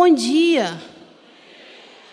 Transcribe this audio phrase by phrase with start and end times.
[0.00, 0.80] Bom dia.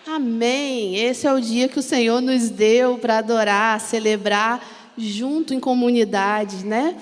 [0.04, 0.96] Amém.
[0.96, 4.60] Esse é o dia que o Senhor nos deu para adorar, celebrar
[4.98, 6.96] junto em comunidade, né?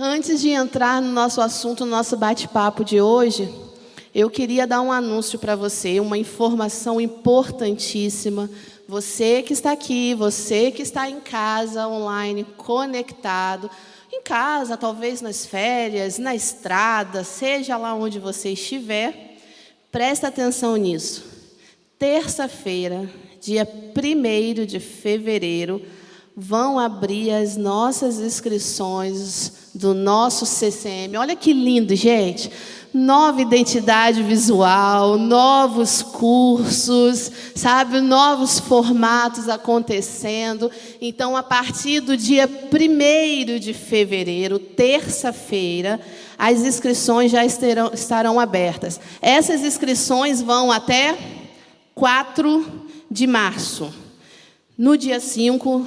[0.00, 3.46] Antes de entrar no nosso assunto, no nosso bate-papo de hoje,
[4.14, 8.48] eu queria dar um anúncio para você, uma informação importantíssima.
[8.88, 13.70] Você que está aqui, você que está em casa, online, conectado,
[14.10, 19.25] em casa, talvez nas férias, na estrada, seja lá onde você estiver,
[19.96, 21.24] presta atenção nisso.
[21.98, 23.08] Terça-feira,
[23.40, 25.80] dia 1 de fevereiro,
[26.36, 31.16] vão abrir as nossas inscrições do nosso CCM.
[31.16, 32.50] Olha que lindo, gente.
[32.92, 40.70] Nova identidade visual, novos cursos, sabe, novos formatos acontecendo.
[41.00, 45.98] Então, a partir do dia 1 de fevereiro, terça-feira,
[46.38, 49.00] as inscrições já estarão, estarão abertas.
[49.20, 51.16] Essas inscrições vão até
[51.94, 53.92] 4 de março.
[54.76, 55.86] No dia 5,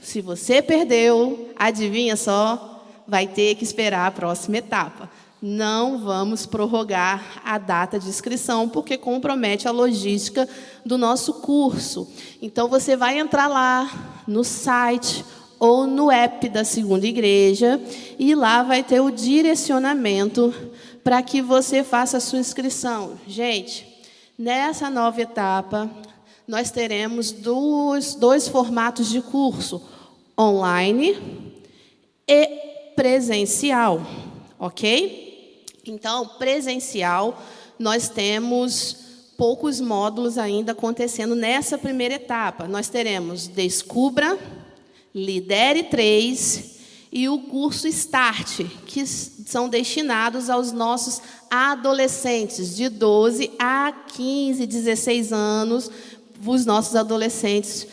[0.00, 5.10] se você perdeu, adivinha só, vai ter que esperar a próxima etapa.
[5.42, 10.48] Não vamos prorrogar a data de inscrição, porque compromete a logística
[10.84, 12.08] do nosso curso.
[12.42, 15.24] Então, você vai entrar lá no site
[15.60, 17.78] ou no app da Segunda Igreja,
[18.18, 20.54] e lá vai ter o direcionamento
[21.04, 23.18] para que você faça a sua inscrição.
[23.28, 23.86] Gente,
[24.38, 25.90] nessa nova etapa,
[26.48, 29.82] nós teremos dois, dois formatos de curso:
[30.38, 31.16] online
[32.26, 32.46] e
[32.96, 34.00] presencial,
[34.58, 35.62] ok?
[35.86, 37.40] Então, presencial,
[37.78, 38.96] nós temos
[39.36, 42.68] poucos módulos ainda acontecendo nessa primeira etapa.
[42.68, 44.38] Nós teremos Descubra,
[45.14, 46.70] Lidere 3
[47.12, 55.32] e o curso Start, que são destinados aos nossos adolescentes de 12 a 15, 16
[55.32, 55.90] anos,
[56.46, 57.86] os nossos adolescentes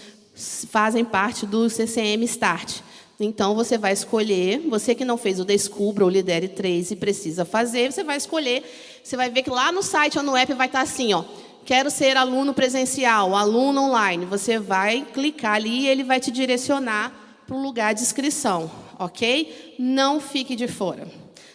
[0.70, 2.82] fazem parte do CCM Start.
[3.20, 7.44] Então, você vai escolher, você que não fez o Descubra ou Lidere 3 e precisa
[7.44, 8.64] fazer, você vai escolher,
[9.04, 11.23] você vai ver que lá no site ou no app vai estar assim, ó,
[11.67, 14.26] quero ser aluno presencial, aluno online.
[14.26, 19.76] Você vai clicar ali e ele vai te direcionar para o lugar de inscrição, ok?
[19.77, 21.06] Não fique de fora.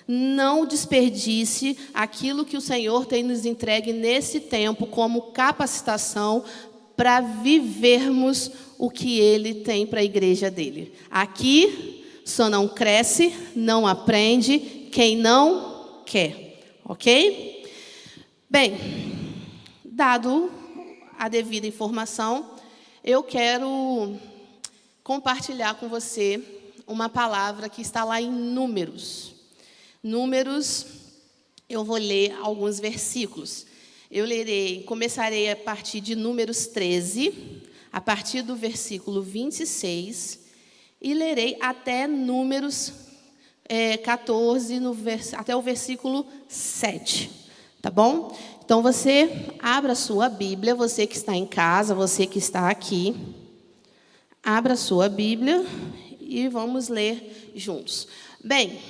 [0.06, 6.44] Não desperdice aquilo que o Senhor tem nos entregue nesse tempo como capacitação
[6.94, 10.92] para vivermos o que ele tem para a igreja dele.
[11.10, 14.58] Aqui só não cresce, não aprende
[14.92, 17.64] quem não quer, ok?
[18.50, 19.21] Bem,
[19.92, 20.50] dado
[21.18, 22.50] a devida informação,
[23.04, 24.16] eu quero
[25.04, 26.42] compartilhar com você
[26.86, 29.34] uma palavra que está lá em Números.
[30.02, 30.86] Números,
[31.68, 33.66] eu vou ler alguns versículos.
[34.10, 40.40] Eu lerei, começarei a partir de Números 13, a partir do versículo 26,
[41.02, 42.94] e lerei até Números
[43.66, 47.42] é, 14, no vers, até o versículo 7.
[47.82, 48.32] Tá bom?
[48.64, 53.14] Então você abra a sua Bíblia, você que está em casa, você que está aqui.
[54.42, 55.66] Abra a sua Bíblia
[56.20, 58.06] e vamos ler juntos.
[58.42, 58.80] Bem,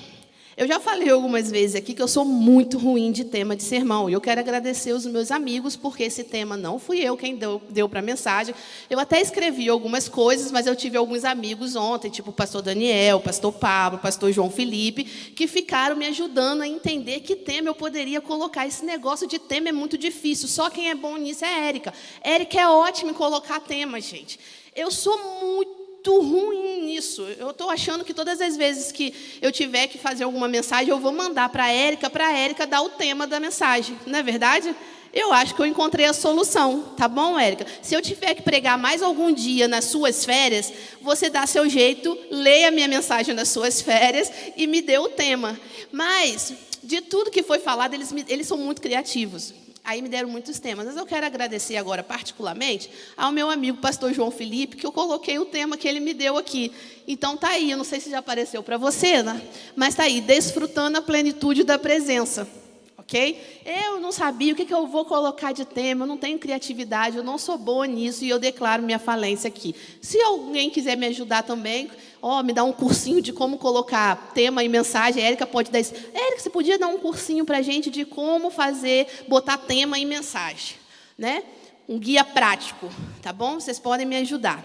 [0.56, 4.10] eu já falei algumas vezes aqui que eu sou muito ruim de tema de sermão.
[4.10, 7.62] E eu quero agradecer os meus amigos, porque esse tema não fui eu quem deu,
[7.70, 8.54] deu para a mensagem.
[8.90, 13.16] Eu até escrevi algumas coisas, mas eu tive alguns amigos ontem, tipo o pastor Daniel,
[13.16, 17.68] o pastor Pablo, o pastor João Felipe, que ficaram me ajudando a entender que tema
[17.68, 18.66] eu poderia colocar.
[18.66, 20.48] Esse negócio de tema é muito difícil.
[20.48, 21.94] Só quem é bom nisso é a Érica.
[22.22, 24.38] Érica é ótima em colocar temas, gente.
[24.74, 27.22] Eu sou muito muito ruim nisso.
[27.38, 30.98] Eu estou achando que todas as vezes que eu tiver que fazer alguma mensagem, eu
[30.98, 33.96] vou mandar para a Érica, para a Érica dar o tema da mensagem.
[34.04, 34.74] Não é verdade?
[35.12, 37.66] Eu acho que eu encontrei a solução, tá bom, Érica?
[37.82, 42.18] Se eu tiver que pregar mais algum dia nas suas férias, você dá seu jeito,
[42.30, 45.60] leia a minha mensagem nas suas férias e me dê o tema.
[45.92, 46.52] Mas,
[46.82, 49.54] de tudo que foi falado, eles, eles são muito criativos.
[49.84, 50.86] Aí me deram muitos temas.
[50.86, 55.38] Mas eu quero agradecer agora, particularmente, ao meu amigo pastor João Felipe, que eu coloquei
[55.38, 56.72] o tema que ele me deu aqui.
[57.06, 59.42] Então tá aí, eu não sei se já apareceu para você, né?
[59.74, 62.48] mas tá aí, desfrutando a plenitude da presença.
[62.96, 63.62] Ok?
[63.66, 67.16] Eu não sabia o que, que eu vou colocar de tema, eu não tenho criatividade,
[67.16, 69.74] eu não sou boa nisso e eu declaro minha falência aqui.
[70.00, 71.90] Se alguém quiser me ajudar também,
[72.22, 75.22] ó, me dá um cursinho de como colocar tema e mensagem.
[75.22, 75.92] A Érica pode dar isso.
[76.14, 80.06] Érica, você podia dar um cursinho para a gente de como fazer, botar tema e
[80.06, 80.76] mensagem,
[81.18, 81.42] né?
[81.88, 82.88] Um guia prático,
[83.20, 83.58] tá bom?
[83.58, 84.64] Vocês podem me ajudar.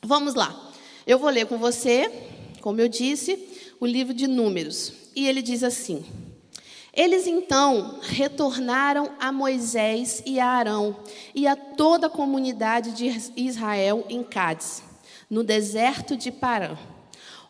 [0.00, 0.72] Vamos lá.
[1.04, 2.10] Eu vou ler com você,
[2.60, 3.36] como eu disse,
[3.80, 4.92] o livro de Números.
[5.14, 6.04] E ele diz assim:
[6.94, 10.96] Eles então retornaram a Moisés e a Arão
[11.34, 14.82] e a toda a comunidade de Israel em Cádiz,
[15.28, 16.76] no deserto de Parã,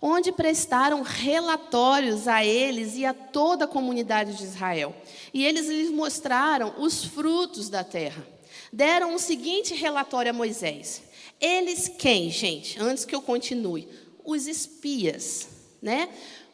[0.00, 4.94] onde prestaram relatórios a eles e a toda a comunidade de Israel.
[5.32, 8.26] E eles lhes mostraram os frutos da terra.
[8.72, 11.02] Deram o seguinte relatório a Moisés:
[11.40, 12.80] Eles quem, gente?
[12.80, 13.88] Antes que eu continue,
[14.24, 15.48] os espias,
[15.80, 16.08] né?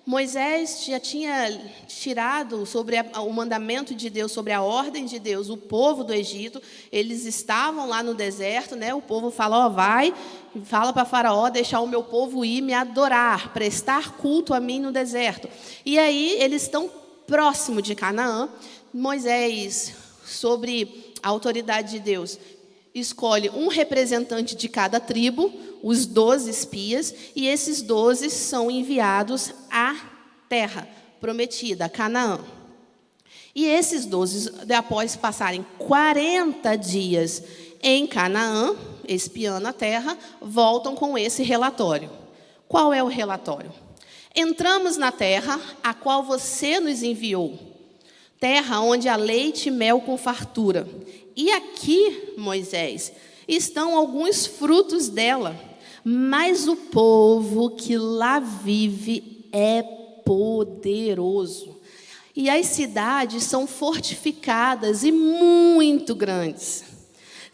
[0.04, 5.48] Moisés já tinha tirado sobre a, o mandamento de Deus, sobre a ordem de Deus,
[5.48, 6.60] o povo do Egito.
[6.90, 8.92] Eles estavam lá no deserto, né?
[8.92, 10.12] O povo falou: vai,
[10.64, 14.90] fala para Faraó deixar o meu povo ir me adorar, prestar culto a mim no
[14.90, 15.48] deserto.
[15.86, 16.90] E aí eles estão
[17.26, 18.48] próximo de Canaã.
[18.92, 19.94] Moisés,
[20.24, 22.38] sobre a autoridade de Deus,
[22.94, 25.52] escolhe um representante de cada tribo,
[25.82, 29.96] os doze espias, e esses doze são enviados à
[30.48, 30.88] terra
[31.20, 32.40] prometida, Canaã.
[33.54, 37.42] E esses doze, após passarem 40 dias
[37.82, 38.74] em Canaã,
[39.06, 42.10] espiando a terra, voltam com esse relatório.
[42.66, 43.72] Qual é o relatório?
[44.34, 47.58] Entramos na terra a qual você nos enviou,
[48.40, 50.88] terra onde há leite e mel com fartura,
[51.36, 53.12] e aqui, Moisés,
[53.46, 55.58] estão alguns frutos dela,
[56.04, 59.82] mas o povo que lá vive é
[60.24, 61.80] poderoso.
[62.34, 66.84] E as cidades são fortificadas e muito grandes.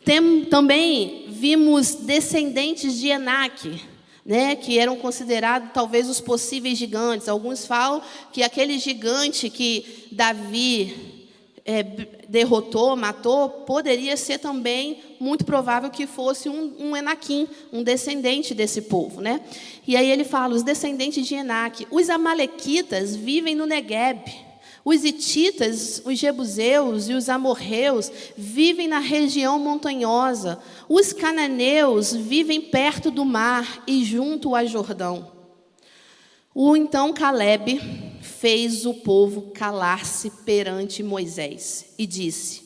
[0.05, 3.83] Tem, também vimos descendentes de Enaque,
[4.25, 7.29] né, que eram considerados talvez os possíveis gigantes.
[7.29, 8.01] Alguns falam
[8.33, 11.18] que aquele gigante que Davi
[11.69, 11.83] é,
[12.27, 18.81] derrotou, matou, poderia ser também muito provável que fosse um, um Enaquim, um descendente desse
[18.81, 19.21] povo.
[19.21, 19.43] Né?
[19.87, 21.87] E aí ele fala: os descendentes de Enaque.
[21.91, 24.49] Os Amalequitas vivem no Negueb.
[24.83, 30.59] Os Ititas, os Jebuseus e os Amorreus vivem na região montanhosa.
[30.89, 35.31] Os cananeus vivem perto do mar e junto a Jordão.
[36.55, 37.79] O então Caleb
[38.41, 42.63] fez o povo calar-se perante Moisés e disse: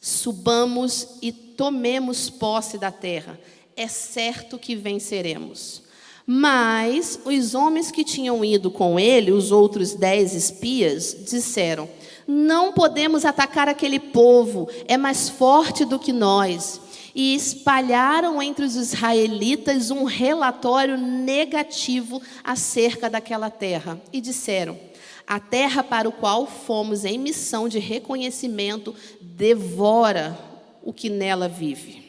[0.00, 3.38] Subamos e tomemos posse da terra,
[3.76, 5.82] é certo que venceremos.
[6.26, 11.88] Mas os homens que tinham ido com ele, os outros dez espias, disseram:
[12.26, 16.80] Não podemos atacar aquele povo, é mais forte do que nós
[17.14, 24.00] e espalharam entre os israelitas um relatório negativo acerca daquela terra.
[24.12, 24.78] E disseram:
[25.26, 30.38] A terra para o qual fomos em missão de reconhecimento devora
[30.82, 32.08] o que nela vive.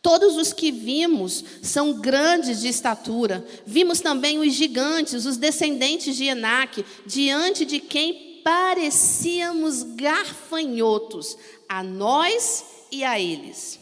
[0.00, 3.44] Todos os que vimos são grandes de estatura.
[3.66, 11.36] Vimos também os gigantes, os descendentes de Enaque, diante de quem parecíamos garfanhotos,
[11.68, 13.77] a nós e a eles.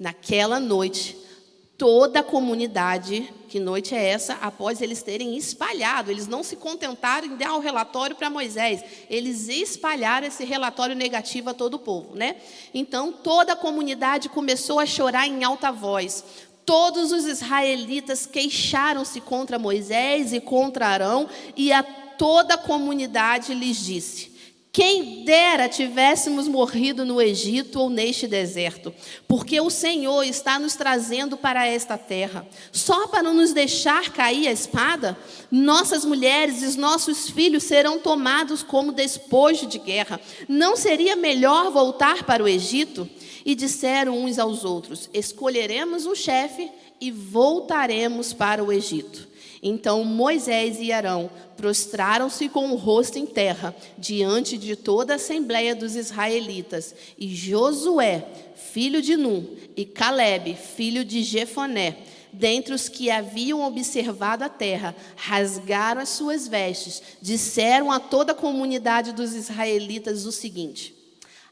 [0.00, 1.14] Naquela noite,
[1.76, 4.32] toda a comunidade, que noite é essa?
[4.40, 9.46] Após eles terem espalhado, eles não se contentaram em dar o relatório para Moisés, eles
[9.50, 12.36] espalharam esse relatório negativo a todo o povo, né?
[12.72, 16.24] Então, toda a comunidade começou a chorar em alta voz.
[16.64, 23.76] Todos os israelitas queixaram-se contra Moisés e contra Arão, e a toda a comunidade lhes
[23.84, 24.29] disse:
[24.72, 28.94] quem dera tivéssemos morrido no Egito ou neste deserto,
[29.26, 34.52] porque o Senhor está nos trazendo para esta terra, só para nos deixar cair a
[34.52, 35.18] espada?
[35.50, 40.20] Nossas mulheres e nossos filhos serão tomados como despojo de guerra.
[40.48, 43.08] Não seria melhor voltar para o Egito?
[43.44, 49.29] E disseram uns aos outros: Escolheremos um chefe e voltaremos para o Egito.
[49.62, 55.74] Então Moisés e Arão prostraram-se com o rosto em terra diante de toda a assembleia
[55.74, 59.44] dos israelitas, e Josué, filho de Num,
[59.76, 61.98] e Caleb, filho de Jefoné,
[62.32, 68.36] dentre os que haviam observado a terra, rasgaram as suas vestes, disseram a toda a
[68.36, 70.94] comunidade dos israelitas o seguinte: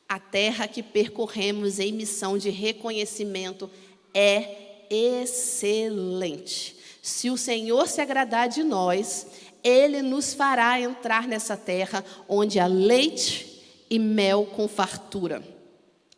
[0.09, 3.69] A terra que percorremos em missão de reconhecimento
[4.15, 6.78] é excelente
[7.09, 9.27] se o Senhor se agradar de nós,
[9.65, 15.43] Ele nos fará entrar nessa terra onde há leite e mel com fartura.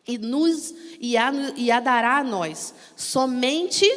[0.05, 2.73] E, nos, e, a, e a dará a nós.
[2.95, 3.89] Somente,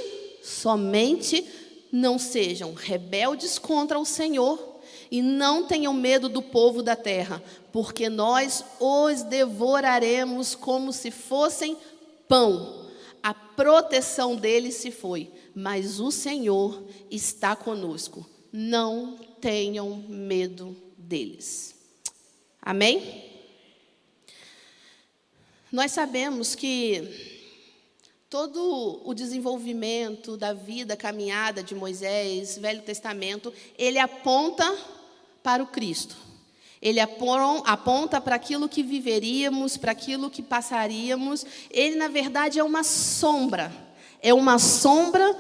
[0.43, 1.45] somente
[1.91, 4.79] não sejam rebeldes contra o Senhor
[5.11, 11.77] e não tenham medo do povo da terra, porque nós os devoraremos como se fossem
[12.29, 12.85] pão.
[13.21, 18.27] A proteção deles se foi mas o Senhor está conosco.
[18.53, 21.75] Não tenham medo deles.
[22.61, 23.31] Amém?
[25.71, 27.35] Nós sabemos que
[28.31, 34.77] todo o desenvolvimento da vida, caminhada de Moisés, Velho Testamento, ele aponta
[35.43, 36.17] para o Cristo.
[36.81, 41.47] Ele aponta para aquilo que viveríamos, para aquilo que passaríamos.
[41.71, 43.73] Ele, na verdade, é uma sombra.
[44.27, 45.39] É uma sombra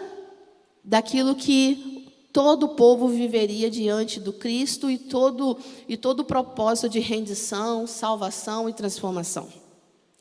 [0.84, 7.00] daquilo que todo povo viveria diante do Cristo e todo, e todo o propósito de
[7.00, 9.48] rendição, salvação e transformação.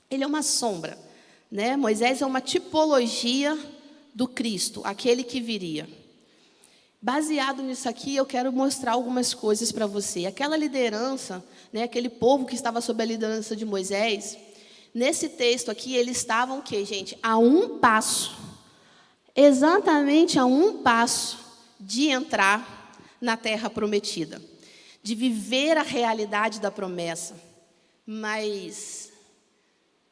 [0.10, 0.98] Ele é uma sombra.
[1.51, 1.75] Né?
[1.75, 3.60] Moisés é uma tipologia
[4.15, 5.86] do Cristo, aquele que viria.
[7.01, 10.25] Baseado nisso aqui, eu quero mostrar algumas coisas para você.
[10.25, 11.43] Aquela liderança,
[11.74, 14.38] né, aquele povo que estava sob a liderança de Moisés,
[14.96, 17.17] nesse texto aqui, eles estavam o quê, gente?
[17.22, 18.52] A um passo.
[19.36, 21.40] Exatamente a um passo
[21.80, 24.42] de entrar na terra prometida,
[25.02, 27.36] de viver a realidade da promessa.
[28.06, 29.12] Mas,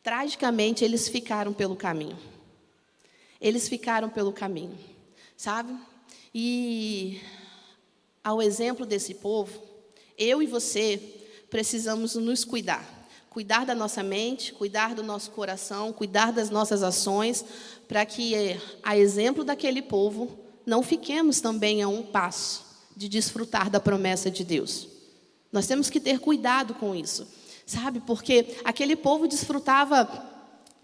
[0.02, 2.18] tragicamente, eles ficaram pelo caminho.
[3.40, 4.78] Eles ficaram pelo caminho,
[5.36, 5.78] sabe?
[6.34, 7.22] E,
[8.24, 9.62] ao exemplo desse povo,
[10.18, 10.98] eu e você
[11.50, 13.01] precisamos nos cuidar.
[13.32, 17.46] Cuidar da nossa mente, cuidar do nosso coração, cuidar das nossas ações,
[17.88, 18.36] para que,
[18.84, 24.44] a exemplo daquele povo, não fiquemos também a um passo de desfrutar da promessa de
[24.44, 24.86] Deus.
[25.50, 27.26] Nós temos que ter cuidado com isso,
[27.66, 28.02] sabe?
[28.02, 30.30] Porque aquele povo desfrutava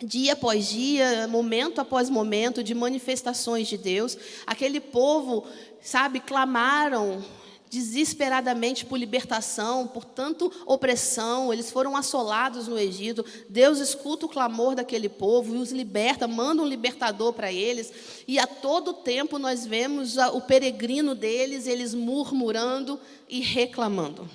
[0.01, 4.17] dia após dia, momento após momento de manifestações de Deus.
[4.45, 5.43] Aquele povo,
[5.81, 7.21] sabe, clamaram
[7.69, 13.25] desesperadamente por libertação, por tanto opressão, eles foram assolados no Egito.
[13.49, 17.91] Deus escuta o clamor daquele povo e os liberta, manda um libertador para eles.
[18.27, 24.29] E a todo tempo nós vemos o peregrino deles, eles murmurando e reclamando.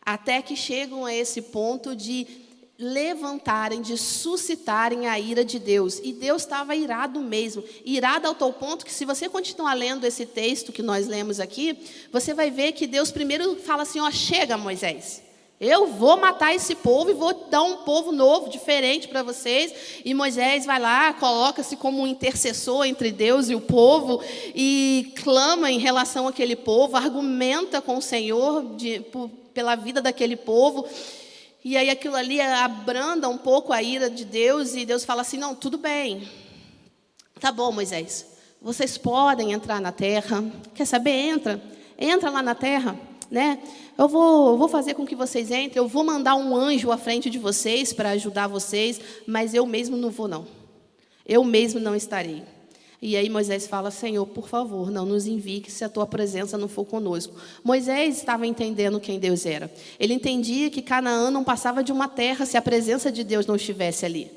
[0.00, 2.45] Até que chegam a esse ponto de
[2.78, 6.00] levantarem, de suscitarem a ira de Deus.
[6.02, 7.64] E Deus estava irado mesmo.
[7.84, 11.78] Irado ao tal ponto que, se você continuar lendo esse texto que nós lemos aqui,
[12.12, 15.26] você vai ver que Deus primeiro fala assim: Ó, chega, Moisés.
[15.58, 19.72] Eu vou matar esse povo e vou dar um povo novo, diferente para vocês.
[20.04, 24.22] E Moisés vai lá, coloca-se como um intercessor entre Deus e o povo
[24.54, 30.36] e clama em relação àquele povo, argumenta com o Senhor de, por, pela vida daquele
[30.36, 30.86] povo.
[31.68, 35.36] E aí aquilo ali abranda um pouco a ira de Deus e Deus fala assim:
[35.36, 36.22] "Não, tudo bem.
[37.40, 38.24] Tá bom, Moisés.
[38.62, 40.44] Vocês podem entrar na terra.
[40.72, 41.10] Quer saber?
[41.10, 41.60] Entra.
[41.98, 42.96] Entra lá na terra,
[43.28, 43.58] né?
[43.98, 45.72] Eu vou, vou fazer com que vocês entrem.
[45.74, 49.96] Eu vou mandar um anjo à frente de vocês para ajudar vocês, mas eu mesmo
[49.96, 50.46] não vou não.
[51.26, 52.44] Eu mesmo não estarei.
[53.00, 56.68] E aí Moisés fala: Senhor, por favor, não nos envie se a tua presença não
[56.68, 57.34] for conosco.
[57.62, 59.72] Moisés estava entendendo quem Deus era.
[59.98, 63.56] Ele entendia que Canaã não passava de uma terra se a presença de Deus não
[63.56, 64.30] estivesse ali.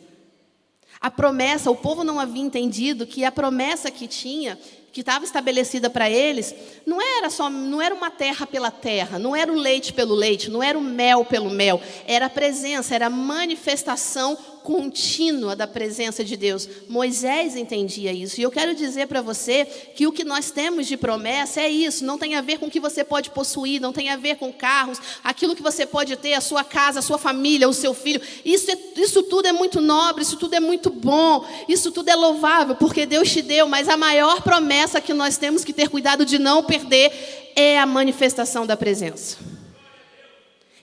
[1.01, 4.59] A promessa, o povo não havia entendido que a promessa que tinha
[4.91, 6.53] que estava estabelecida para eles,
[6.85, 10.49] não era só, não era uma terra pela terra, não era o leite pelo leite,
[10.49, 14.37] não era o mel pelo mel, era a presença, era a manifestação
[14.69, 16.69] contínua da presença de Deus.
[16.87, 18.39] Moisés entendia isso.
[18.39, 22.05] E eu quero dizer para você que o que nós temos de promessa é isso,
[22.05, 24.53] não tem a ver com o que você pode possuir, não tem a ver com
[24.53, 28.21] carros, aquilo que você pode ter, a sua casa, a sua família, o seu filho.
[28.45, 32.15] Isso, é, isso tudo é muito nobre, isso tudo é muito bom, isso tudo é
[32.15, 35.89] louvável, porque Deus te deu, mas a maior promessa promessa que nós temos que ter
[35.89, 37.11] cuidado de não perder
[37.55, 39.37] é a manifestação da presença.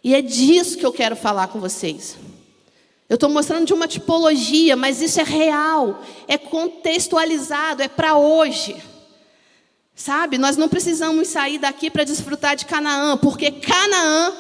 [0.03, 2.17] E é disso que eu quero falar com vocês.
[3.09, 8.77] Eu estou mostrando de uma tipologia, mas isso é real, é contextualizado, é para hoje.
[9.95, 14.33] Sabe, nós não precisamos sair daqui para desfrutar de Canaã, porque Canaã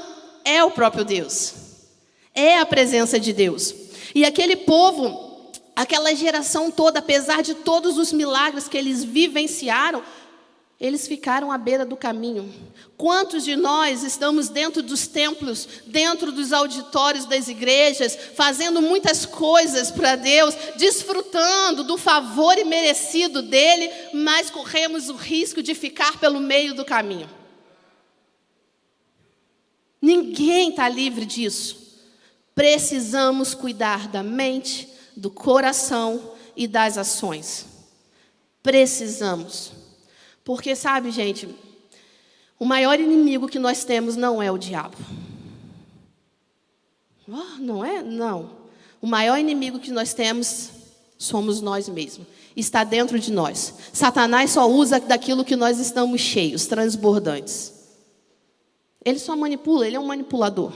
[0.44, 1.54] é o próprio Deus,
[2.34, 3.74] é a presença de Deus.
[4.14, 5.26] E aquele povo
[5.76, 10.02] aquela geração toda, apesar de todos os milagres que eles vivenciaram,
[10.78, 12.52] eles ficaram à beira do caminho.
[12.98, 19.90] Quantos de nós estamos dentro dos templos, dentro dos auditórios das igrejas, fazendo muitas coisas
[19.90, 26.74] para Deus, desfrutando do favor imerecido dele, mas corremos o risco de ficar pelo meio
[26.74, 27.30] do caminho?
[30.00, 31.86] Ninguém está livre disso.
[32.54, 37.66] Precisamos cuidar da mente, do coração e das ações.
[38.62, 39.75] Precisamos.
[40.46, 41.48] Porque, sabe, gente,
[42.56, 44.96] o maior inimigo que nós temos não é o diabo.
[47.28, 48.00] Oh, não é?
[48.00, 48.52] Não.
[49.02, 50.70] O maior inimigo que nós temos
[51.18, 52.28] somos nós mesmos.
[52.54, 53.74] Está dentro de nós.
[53.92, 57.74] Satanás só usa daquilo que nós estamos cheios, transbordantes.
[59.04, 60.72] Ele só manipula, ele é um manipulador.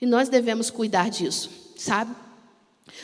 [0.00, 2.14] E nós devemos cuidar disso, sabe?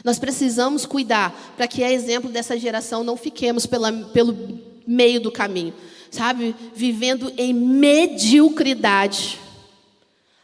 [0.04, 5.33] Nós precisamos cuidar para que, a exemplo dessa geração, não fiquemos pela, pelo meio do
[5.33, 5.75] caminho,
[6.11, 6.55] sabe?
[6.75, 9.38] Vivendo em mediocridade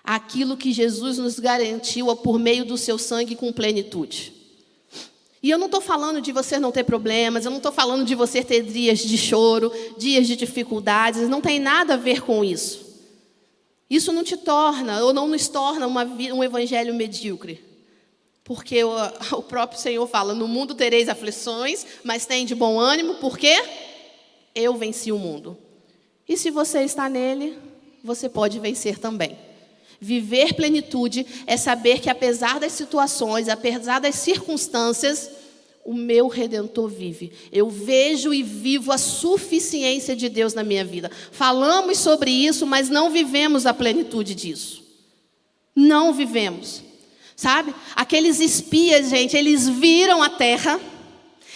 [0.02, 4.32] aquilo que Jesus nos garantiu por meio do seu sangue com plenitude.
[5.42, 8.14] E eu não estou falando de você não ter problemas, eu não estou falando de
[8.14, 12.92] você ter dias de choro, dias de dificuldades, não tem nada a ver com isso.
[13.90, 17.62] Isso não te torna, ou não nos torna uma, um evangelho medíocre.
[18.44, 18.92] Porque o,
[19.36, 23.54] o próprio Senhor fala: No mundo tereis aflições, mas tem de bom ânimo, porque
[24.54, 25.56] eu venci o mundo.
[26.28, 27.58] E se você está nele,
[28.02, 29.36] você pode vencer também.
[30.00, 35.30] Viver plenitude é saber que, apesar das situações, apesar das circunstâncias,
[35.84, 37.32] o meu redentor vive.
[37.52, 41.10] Eu vejo e vivo a suficiência de Deus na minha vida.
[41.30, 44.82] Falamos sobre isso, mas não vivemos a plenitude disso.
[45.74, 46.82] Não vivemos.
[47.34, 47.74] Sabe?
[47.96, 50.80] Aqueles espias, gente, eles viram a terra,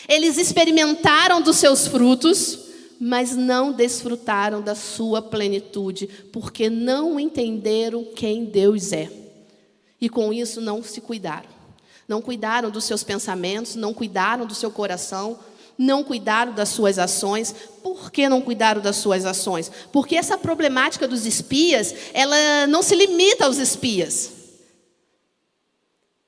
[0.08, 2.65] eles experimentaram dos seus frutos,
[3.00, 9.10] mas não desfrutaram da sua plenitude, porque não entenderam quem Deus é.
[10.00, 11.48] E com isso não se cuidaram.
[12.08, 15.38] Não cuidaram dos seus pensamentos, não cuidaram do seu coração,
[15.76, 17.54] não cuidaram das suas ações.
[17.82, 19.70] Por que não cuidaram das suas ações?
[19.92, 24.32] Porque essa problemática dos espias, ela não se limita aos espias.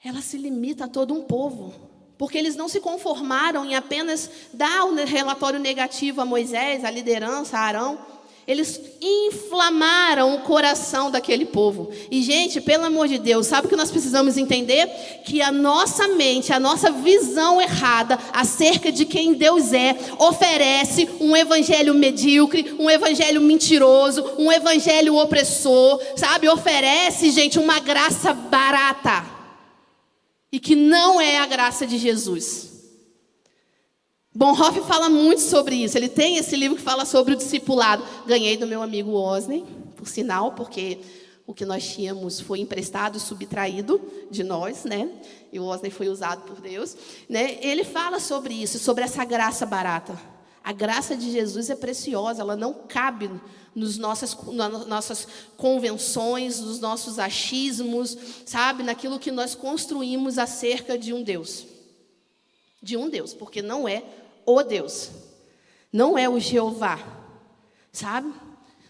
[0.04, 1.87] Ela se limita a todo um povo
[2.18, 6.90] porque eles não se conformaram em apenas dar o um relatório negativo a Moisés, a
[6.90, 7.98] liderança, a Arão.
[8.44, 11.90] Eles inflamaram o coração daquele povo.
[12.10, 14.86] E, gente, pelo amor de Deus, sabe o que nós precisamos entender?
[15.26, 21.36] Que a nossa mente, a nossa visão errada acerca de quem Deus é, oferece um
[21.36, 26.48] evangelho medíocre, um evangelho mentiroso, um evangelho opressor, sabe?
[26.48, 29.37] Oferece, gente, uma graça barata
[30.50, 32.68] e que não é a graça de Jesus.
[34.34, 35.96] Bonhoeffer fala muito sobre isso.
[35.96, 38.04] Ele tem esse livro que fala sobre o discipulado.
[38.26, 39.64] Ganhei do meu amigo Osney,
[39.96, 41.00] por sinal, porque
[41.46, 45.10] o que nós tínhamos foi emprestado e subtraído de nós, né?
[45.52, 46.96] E o Osney foi usado por Deus,
[47.28, 47.58] né?
[47.60, 50.37] Ele fala sobre isso, sobre essa graça barata.
[50.68, 53.30] A graça de Jesus é preciosa, ela não cabe
[53.74, 55.26] nos nossas, nas nossas
[55.56, 58.82] convenções, nos nossos achismos, sabe?
[58.82, 61.64] Naquilo que nós construímos acerca de um Deus.
[62.82, 64.04] De um Deus, porque não é
[64.44, 65.08] o Deus.
[65.90, 66.98] Não é o Jeová.
[67.90, 68.30] Sabe?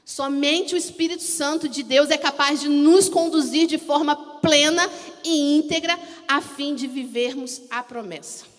[0.05, 4.91] Somente o Espírito Santo de Deus é capaz de nos conduzir de forma plena
[5.23, 8.58] e íntegra a fim de vivermos a promessa.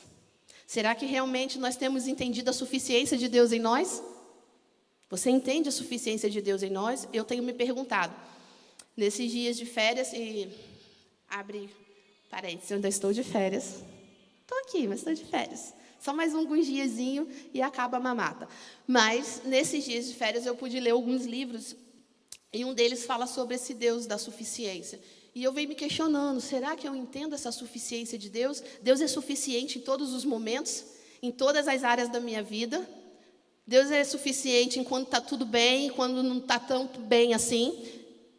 [0.70, 4.04] Será que realmente nós temos entendido a suficiência de Deus em nós?
[5.10, 7.08] Você entende a suficiência de Deus em nós?
[7.12, 8.16] Eu tenho me perguntado.
[8.96, 10.48] Nesses dias de férias, e
[11.28, 11.72] abre
[12.30, 13.84] parênteses, eu ainda estou de férias.
[14.42, 15.74] Estou aqui, mas estou de férias.
[16.00, 18.48] Só mais alguns diazinho e acaba a mamata.
[18.86, 21.76] Mas nesses dias de férias eu pude ler alguns livros
[22.54, 25.02] e um deles fala sobre esse Deus da suficiência.
[25.40, 28.62] E eu venho me questionando: será que eu entendo essa suficiência de Deus?
[28.82, 30.84] Deus é suficiente em todos os momentos,
[31.22, 32.86] em todas as áreas da minha vida?
[33.66, 37.88] Deus é suficiente enquanto está tudo bem, quando não está tanto bem assim.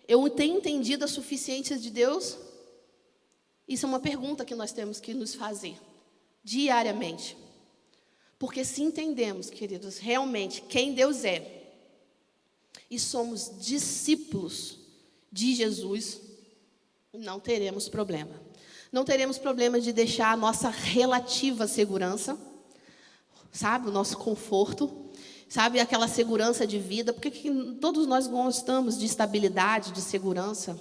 [0.06, 2.36] Eu tenho entendido a suficiência de Deus?
[3.66, 5.78] Isso é uma pergunta que nós temos que nos fazer
[6.44, 7.34] diariamente.
[8.38, 11.64] Porque se entendemos, queridos, realmente quem Deus é,
[12.90, 14.76] e somos discípulos
[15.32, 16.28] de Jesus,
[17.12, 18.40] não teremos problema.
[18.92, 22.38] Não teremos problema de deixar a nossa relativa segurança,
[23.52, 24.90] sabe, o nosso conforto,
[25.48, 27.30] sabe, aquela segurança de vida, porque
[27.80, 30.78] todos nós gostamos de estabilidade, de segurança.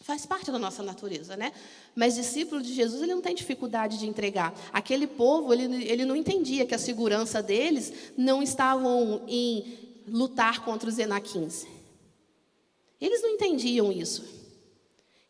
[0.00, 1.52] Faz parte da nossa natureza, né?
[1.94, 4.54] Mas discípulo de Jesus, ele não tem dificuldade de entregar.
[4.72, 10.88] Aquele povo, ele, ele não entendia que a segurança deles não estavam em lutar contra
[10.88, 11.66] os enaquins.
[13.00, 14.35] Eles não entendiam isso.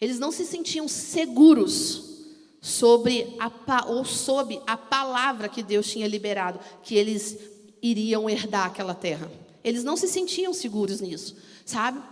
[0.00, 2.06] Eles não se sentiam seguros
[2.60, 7.38] sobre a, ou sob a palavra que Deus tinha liberado, que eles
[7.80, 9.30] iriam herdar aquela terra.
[9.62, 12.02] Eles não se sentiam seguros nisso, sabe?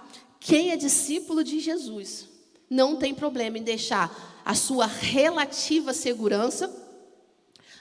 [0.41, 2.29] Quem é discípulo de Jesus
[2.69, 6.73] não tem problema em deixar a sua relativa segurança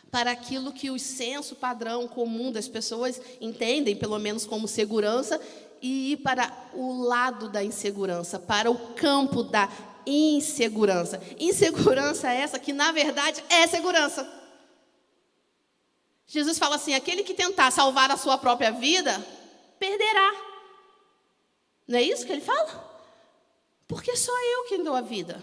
[0.10, 5.42] para aquilo que o senso padrão comum das pessoas entendem, pelo menos como segurança,
[5.82, 9.68] e ir para o lado da insegurança, para o campo da
[10.06, 11.22] insegurança.
[11.40, 14.28] Insegurança é essa que, na verdade, é segurança.
[16.28, 19.26] Jesus fala assim: aquele que tentar salvar a sua própria vida,
[19.80, 20.34] perderá.
[21.88, 22.92] Não é isso que ele fala?
[23.88, 25.42] Porque só eu quem dou a vida.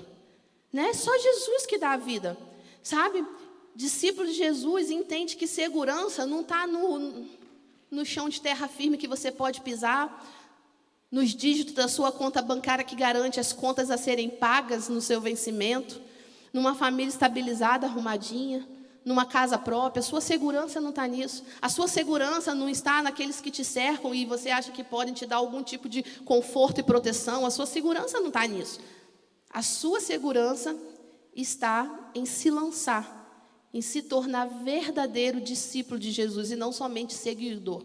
[0.73, 0.93] Né?
[0.95, 2.37] Só Jesus que dá a vida.
[2.83, 3.25] Sabe?
[3.75, 7.27] Discípulo de Jesus entende que segurança não está no,
[7.91, 10.27] no chão de terra firme que você pode pisar,
[11.11, 15.21] nos dígitos da sua conta bancária que garante as contas a serem pagas no seu
[15.21, 16.01] vencimento,
[16.53, 18.67] numa família estabilizada, arrumadinha,
[19.05, 20.01] numa casa própria.
[20.01, 21.43] A sua segurança não está nisso.
[21.61, 25.27] A sua segurança não está naqueles que te cercam e você acha que podem te
[25.27, 27.45] dar algum tipo de conforto e proteção.
[27.45, 28.79] A sua segurança não está nisso.
[29.49, 30.77] A sua segurança
[31.35, 37.85] está em se lançar, em se tornar verdadeiro discípulo de Jesus e não somente seguidor.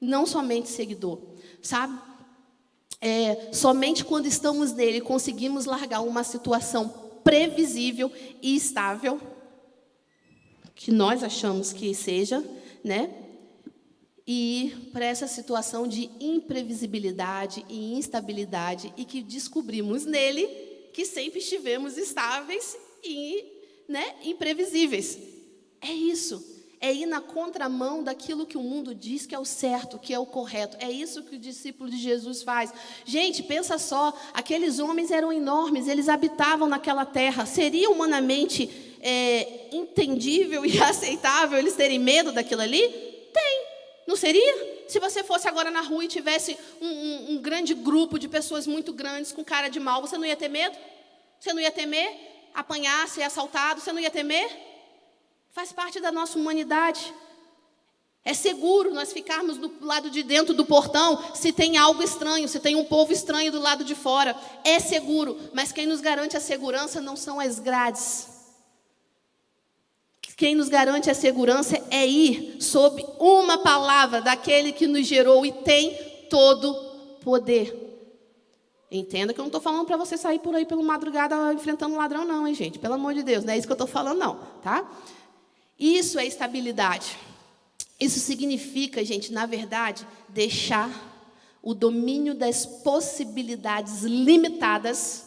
[0.00, 1.20] Não somente seguidor,
[1.62, 1.98] sabe?
[3.00, 6.88] É, somente quando estamos nele conseguimos largar uma situação
[7.22, 8.10] previsível
[8.42, 9.20] e estável,
[10.74, 12.44] que nós achamos que seja,
[12.82, 13.10] né?
[14.26, 20.46] E para essa situação de imprevisibilidade e instabilidade e que descobrimos nele
[20.92, 23.44] que sempre estivemos estáveis e
[23.88, 25.18] né, imprevisíveis.
[25.80, 29.98] É isso é ir na contramão daquilo que o mundo diz que é o certo,
[29.98, 30.76] que é o correto.
[30.80, 32.72] É isso que o discípulo de Jesus faz.
[33.04, 37.46] Gente, pensa só: aqueles homens eram enormes, eles habitavam naquela terra.
[37.46, 42.88] Seria humanamente é, entendível e aceitável eles terem medo daquilo ali?
[43.32, 43.66] Tem,
[44.06, 44.78] não seria?
[44.88, 48.66] Se você fosse agora na rua e tivesse um, um, um grande grupo de pessoas
[48.66, 50.76] muito grandes com cara de mal, você não ia ter medo?
[51.38, 52.10] Você não ia temer
[52.54, 53.80] apanhar, ser assaltado?
[53.80, 54.48] Você não ia temer?
[55.58, 57.12] Faz parte da nossa humanidade.
[58.24, 62.60] É seguro nós ficarmos do lado de dentro do portão se tem algo estranho, se
[62.60, 64.36] tem um povo estranho do lado de fora.
[64.62, 68.28] É seguro, mas quem nos garante a segurança não são as grades.
[70.36, 75.50] Quem nos garante a segurança é ir sob uma palavra daquele que nos gerou e
[75.50, 75.92] tem
[76.30, 76.72] todo
[77.20, 77.76] poder.
[78.92, 82.24] Entenda que eu não estou falando para você sair por aí pela madrugada enfrentando ladrão,
[82.24, 82.78] não, hein, gente?
[82.78, 84.88] Pelo amor de Deus, não é isso que eu estou falando, não, tá?
[85.78, 87.16] Isso é estabilidade.
[88.00, 90.90] Isso significa, gente, na verdade, deixar
[91.62, 95.24] o domínio das possibilidades limitadas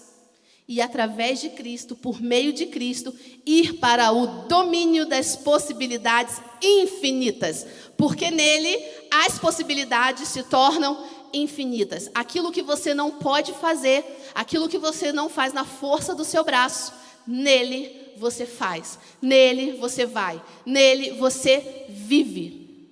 [0.68, 3.14] e, através de Cristo, por meio de Cristo,
[3.46, 7.66] ir para o domínio das possibilidades infinitas.
[7.98, 12.10] Porque nele as possibilidades se tornam infinitas.
[12.14, 16.44] Aquilo que você não pode fazer, aquilo que você não faz na força do seu
[16.44, 16.94] braço,
[17.28, 22.90] nele você faz, nele você vai, nele você vive.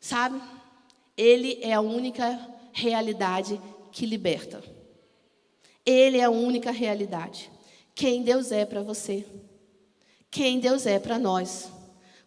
[0.00, 0.40] Sabe?
[1.16, 2.38] Ele é a única
[2.72, 3.60] realidade
[3.92, 4.62] que liberta.
[5.86, 7.50] Ele é a única realidade.
[7.94, 9.24] Quem Deus é para você?
[10.30, 11.68] Quem Deus é para nós?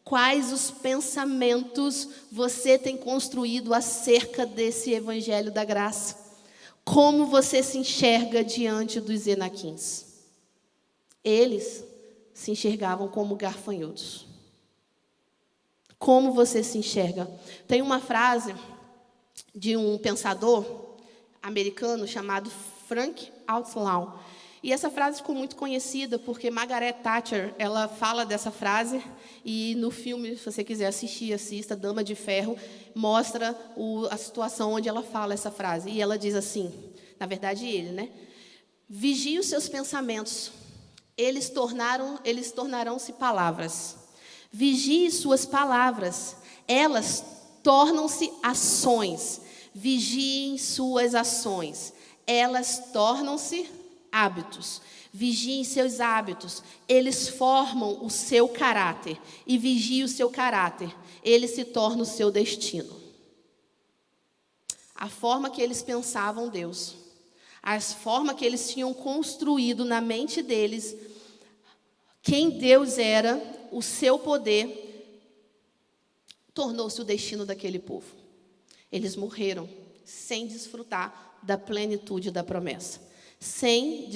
[0.04, 6.15] Quais os pensamentos você tem construído acerca desse evangelho da graça?
[6.86, 10.06] Como você se enxerga diante dos enaquins?
[11.21, 11.84] Eles
[12.38, 14.28] se enxergavam como garfanhotos.
[15.97, 17.28] Como você se enxerga?
[17.67, 18.56] Tem uma frase
[19.56, 20.63] de um pensador
[21.41, 22.47] americano chamado
[22.88, 24.23] Frank Outlaw.
[24.62, 29.04] E essa frase ficou muito conhecida porque Margaret Thatcher, ela fala dessa frase
[29.43, 32.56] e no filme, se você quiser assistir, assista, Dama de Ferro,
[32.93, 35.89] mostra o, a situação onde ela fala essa frase.
[35.89, 36.71] E ela diz assim,
[37.19, 38.12] na verdade ele, né?
[38.88, 40.52] Vigie os seus pensamentos,
[41.17, 43.97] eles tornaram, eles tornarão-se palavras.
[44.51, 46.36] Vigie suas palavras,
[46.67, 47.23] elas
[47.63, 49.41] tornam-se ações.
[49.73, 51.93] Vigiem suas ações,
[52.25, 53.67] elas tornam-se
[54.12, 54.82] hábitos.
[55.12, 59.19] Vigiem seus hábitos, eles formam o seu caráter.
[59.45, 62.95] E vigie o seu caráter, ele se torna o seu destino.
[64.95, 66.95] A forma que eles pensavam Deus
[67.67, 70.95] a forma que eles tinham construído na mente deles
[72.28, 74.84] quem Deus era, o seu poder,
[76.54, 78.06] tornou-se o destino daquele povo.
[78.92, 79.70] Eles morreram
[80.04, 83.00] sem desfrutar da plenitude da promessa,
[83.40, 84.10] sem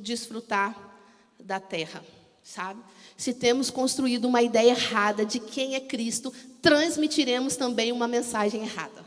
[0.00, 0.96] desfrutar
[1.38, 2.02] da terra,
[2.42, 2.82] sabe?
[3.18, 9.04] Se temos construído uma ideia errada de quem é Cristo, transmitiremos também uma mensagem errada.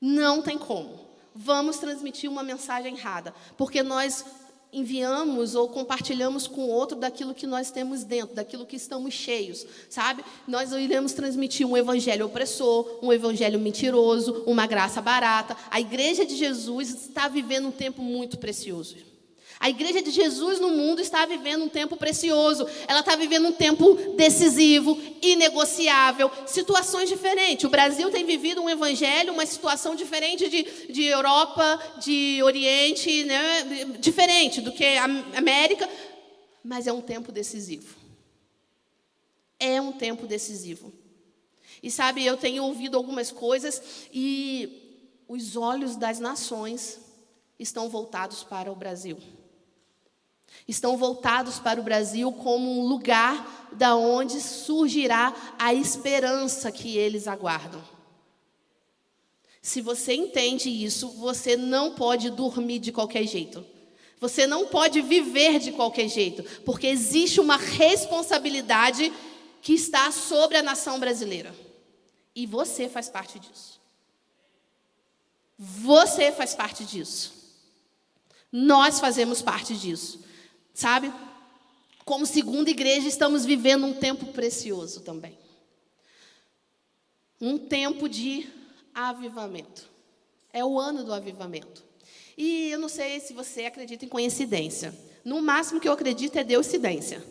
[0.00, 1.02] Não tem como
[1.34, 4.24] vamos transmitir uma mensagem errada, porque nós
[4.72, 9.66] enviamos ou compartilhamos com o outro daquilo que nós temos dentro, daquilo que estamos cheios,
[9.90, 10.24] sabe?
[10.48, 15.56] Nós iremos transmitir um evangelho opressor, um evangelho mentiroso, uma graça barata.
[15.70, 19.11] A igreja de Jesus está vivendo um tempo muito precioso.
[19.62, 23.52] A igreja de Jesus no mundo está vivendo um tempo precioso, ela está vivendo um
[23.52, 27.64] tempo decisivo, inegociável, situações diferentes.
[27.64, 33.84] O Brasil tem vivido um evangelho, uma situação diferente de, de Europa, de Oriente, né?
[34.00, 35.88] diferente do que a América,
[36.64, 37.94] mas é um tempo decisivo.
[39.60, 40.92] É um tempo decisivo.
[41.80, 43.80] E sabe, eu tenho ouvido algumas coisas
[44.12, 46.98] e os olhos das nações
[47.60, 49.18] estão voltados para o Brasil
[50.66, 57.26] estão voltados para o Brasil como um lugar da onde surgirá a esperança que eles
[57.26, 57.82] aguardam.
[59.60, 63.64] Se você entende isso, você não pode dormir de qualquer jeito.
[64.20, 69.12] Você não pode viver de qualquer jeito, porque existe uma responsabilidade
[69.60, 71.54] que está sobre a nação brasileira.
[72.34, 73.80] E você faz parte disso.
[75.58, 77.32] Você faz parte disso.
[78.50, 80.21] Nós fazemos parte disso.
[80.74, 81.12] Sabe?
[82.04, 85.38] Como segunda igreja, estamos vivendo um tempo precioso também.
[87.40, 88.48] Um tempo de
[88.94, 89.88] avivamento.
[90.52, 91.84] É o ano do avivamento.
[92.36, 94.94] E eu não sei se você acredita em coincidência.
[95.24, 97.24] No máximo que eu acredito é deucidência.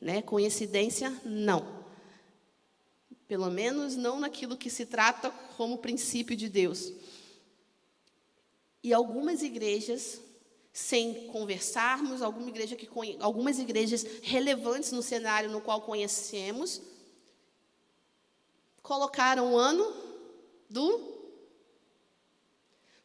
[0.00, 0.22] Né?
[0.22, 1.78] Coincidência, não.
[3.26, 6.92] Pelo menos não naquilo que se trata como princípio de Deus.
[8.82, 10.20] E algumas igrejas
[10.78, 12.88] sem conversarmos, alguma igreja que,
[13.18, 16.80] algumas igrejas relevantes no cenário no qual conhecemos,
[18.80, 19.92] colocaram o ano
[20.70, 21.18] do.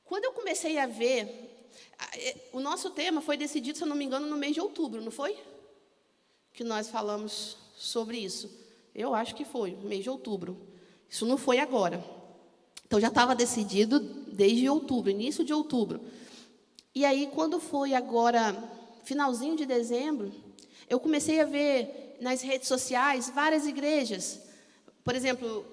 [0.05, 1.67] Quando eu comecei a ver,
[2.53, 5.11] o nosso tema foi decidido, se eu não me engano, no mês de outubro, não
[5.11, 5.35] foi?
[6.53, 8.51] Que nós falamos sobre isso.
[8.93, 10.55] Eu acho que foi, mês de outubro.
[11.09, 12.05] Isso não foi agora.
[12.85, 15.99] Então já estava decidido desde outubro, início de outubro.
[16.95, 18.55] E aí, quando foi agora,
[19.03, 20.31] finalzinho de dezembro,
[20.87, 24.39] eu comecei a ver nas redes sociais várias igrejas.
[25.03, 25.65] Por exemplo,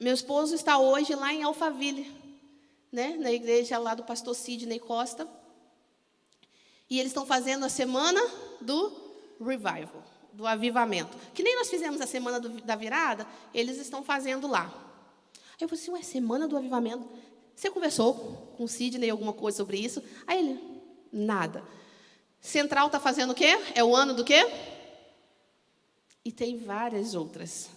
[0.00, 2.10] meu esposo está hoje lá em Alphaville,
[2.90, 5.28] né, na igreja lá do pastor Sidney Costa.
[6.90, 8.20] E eles estão fazendo a semana
[8.60, 8.92] do
[9.38, 10.02] revival,
[10.32, 11.16] do avivamento.
[11.32, 14.64] Que nem nós fizemos a semana do, da virada, eles estão fazendo lá.
[15.52, 17.08] Aí eu falei assim, ué, semana do avivamento.
[17.54, 18.14] Você conversou
[18.56, 20.02] com o Sidney alguma coisa sobre isso?
[20.26, 20.60] Aí ele,
[21.12, 21.62] nada.
[22.40, 23.58] Central está fazendo o quê?
[23.74, 24.44] É o ano do quê?
[26.24, 27.70] E tem várias outras.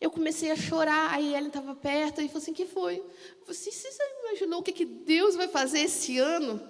[0.00, 3.02] Eu comecei a chorar, aí Ellen estava perto e falou assim: que foi?
[3.48, 3.88] Assim, você
[4.20, 6.60] imaginou o que, que Deus vai fazer esse ano?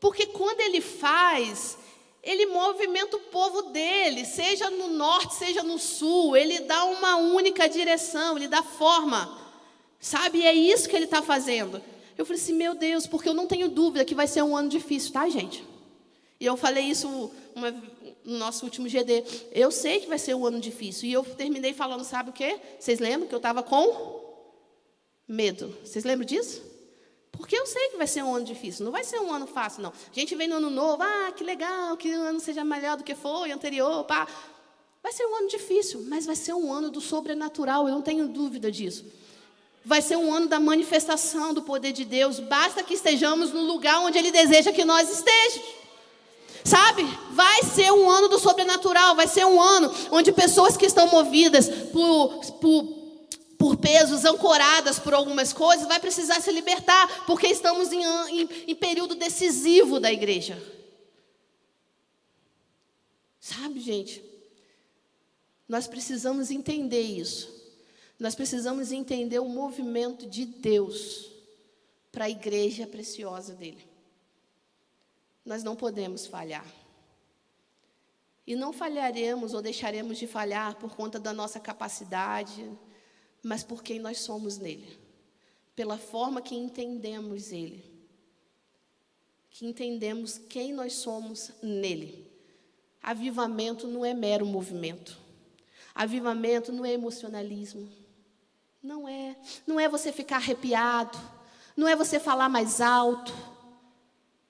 [0.00, 1.76] Porque quando Ele faz,
[2.22, 7.68] Ele movimenta o povo dele, seja no norte, seja no sul, Ele dá uma única
[7.68, 9.41] direção, Ele dá forma.
[10.02, 10.40] Sabe?
[10.40, 11.80] E é isso que ele está fazendo.
[12.18, 14.68] Eu falei assim, meu Deus, porque eu não tenho dúvida que vai ser um ano
[14.68, 15.64] difícil, tá, gente?
[16.40, 17.70] E eu falei isso uma,
[18.24, 19.24] no nosso último GD.
[19.52, 21.08] Eu sei que vai ser um ano difícil.
[21.08, 22.58] E eu terminei falando, sabe o quê?
[22.80, 24.20] Vocês lembram que eu estava com
[25.26, 25.72] medo?
[25.84, 26.60] Vocês lembram disso?
[27.30, 28.84] Porque eu sei que vai ser um ano difícil.
[28.84, 29.90] Não vai ser um ano fácil, não.
[29.90, 33.04] A gente vem no ano novo, ah, que legal, que o ano seja melhor do
[33.04, 34.26] que foi anterior, pá.
[35.00, 38.26] Vai ser um ano difícil, mas vai ser um ano do sobrenatural, eu não tenho
[38.26, 39.21] dúvida disso.
[39.84, 42.38] Vai ser um ano da manifestação do poder de Deus.
[42.38, 45.82] Basta que estejamos no lugar onde Ele deseja que nós estejamos.
[46.64, 47.02] Sabe?
[47.32, 49.16] Vai ser um ano do sobrenatural.
[49.16, 53.02] Vai ser um ano onde pessoas que estão movidas por, por
[53.62, 58.74] por pesos, ancoradas por algumas coisas, vai precisar se libertar, porque estamos em, em, em,
[58.74, 60.60] período decisivo da igreja.
[63.38, 64.20] Sabe, gente?
[65.68, 67.61] Nós precisamos entender isso.
[68.22, 71.28] Nós precisamos entender o movimento de Deus
[72.12, 73.84] para a igreja preciosa dele.
[75.44, 76.64] Nós não podemos falhar.
[78.46, 82.70] E não falharemos ou deixaremos de falhar por conta da nossa capacidade,
[83.42, 85.00] mas por quem nós somos nele.
[85.74, 87.84] Pela forma que entendemos ele.
[89.50, 92.30] Que entendemos quem nós somos nele.
[93.02, 95.18] Avivamento não é mero movimento.
[95.92, 98.01] Avivamento não é emocionalismo.
[98.82, 99.36] Não é.
[99.66, 101.16] Não é você ficar arrepiado.
[101.76, 103.32] Não é você falar mais alto.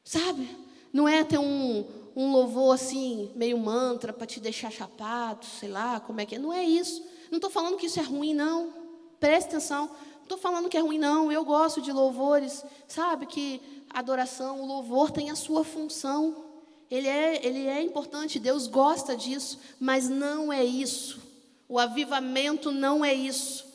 [0.03, 0.49] Sabe?
[0.93, 1.85] Não é ter um,
[2.17, 6.39] um louvor assim, meio mantra, para te deixar chapado, sei lá, como é que é.
[6.39, 7.05] Não é isso.
[7.31, 8.73] Não estou falando que isso é ruim, não.
[9.21, 9.87] Preste atenção.
[9.87, 11.31] Não estou falando que é ruim, não.
[11.31, 12.65] Eu gosto de louvores.
[12.89, 16.45] Sabe que a adoração, o louvor tem a sua função.
[16.91, 21.21] Ele é, ele é importante, Deus gosta disso, mas não é isso.
[21.69, 23.72] O avivamento não é isso.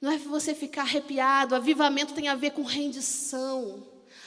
[0.00, 1.54] Não é você ficar arrepiado.
[1.54, 3.82] Avivamento tem a ver com rendição.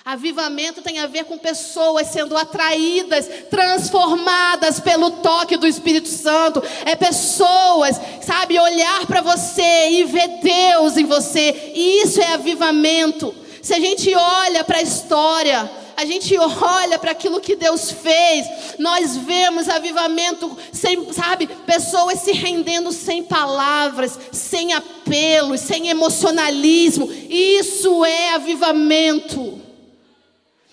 [0.06, 6.62] Avivamento tem a ver com pessoas sendo atraídas, transformadas pelo toque do Espírito Santo.
[6.86, 11.72] É pessoas, sabe, olhar para você e ver Deus em você.
[11.74, 13.34] Isso é avivamento.
[13.62, 18.46] Se a gente olha para a história, a gente olha para aquilo que Deus fez,
[18.80, 27.12] nós vemos avivamento, sem, sabe, pessoas se rendendo sem palavras, sem apelos, sem emocionalismo.
[27.30, 29.62] Isso é avivamento.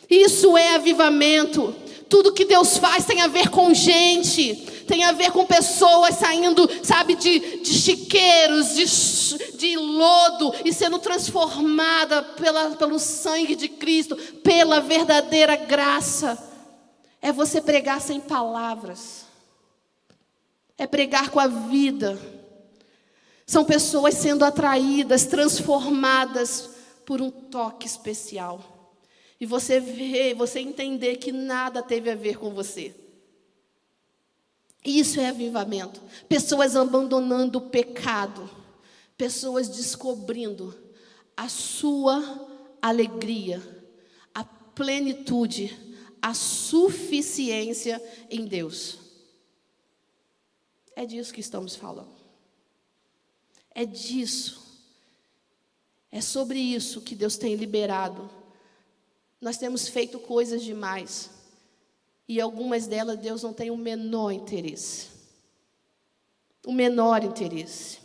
[0.09, 1.75] Isso é avivamento.
[2.09, 6.69] Tudo que Deus faz tem a ver com gente, tem a ver com pessoas saindo,
[6.83, 14.17] sabe, de, de chiqueiros, de, de lodo e sendo transformada pela, pelo sangue de Cristo,
[14.43, 16.37] pela verdadeira graça.
[17.23, 19.27] É você pregar sem palavras,
[20.77, 22.21] é pregar com a vida.
[23.47, 26.69] São pessoas sendo atraídas, transformadas
[27.07, 28.93] por um toque especial.
[29.41, 32.93] E você ver, você entender que nada teve a ver com você.
[34.85, 36.01] Isso é avivamento.
[36.29, 38.49] Pessoas abandonando o pecado.
[39.17, 40.77] Pessoas descobrindo
[41.37, 42.49] a sua
[42.81, 43.63] alegria,
[44.35, 45.77] a plenitude,
[46.21, 48.99] a suficiência em Deus.
[50.97, 52.15] É disso que estamos falando.
[53.75, 54.61] É disso.
[56.11, 58.31] É sobre isso que Deus tem liberado
[59.41, 61.31] nós temos feito coisas demais.
[62.31, 65.09] E algumas delas Deus não tem o menor interesse.
[66.65, 67.99] O menor interesse.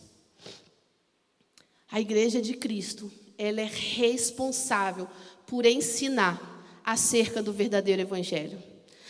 [1.91, 5.07] A igreja de Cristo, ela é responsável
[5.45, 6.41] por ensinar
[6.83, 8.57] acerca do verdadeiro evangelho.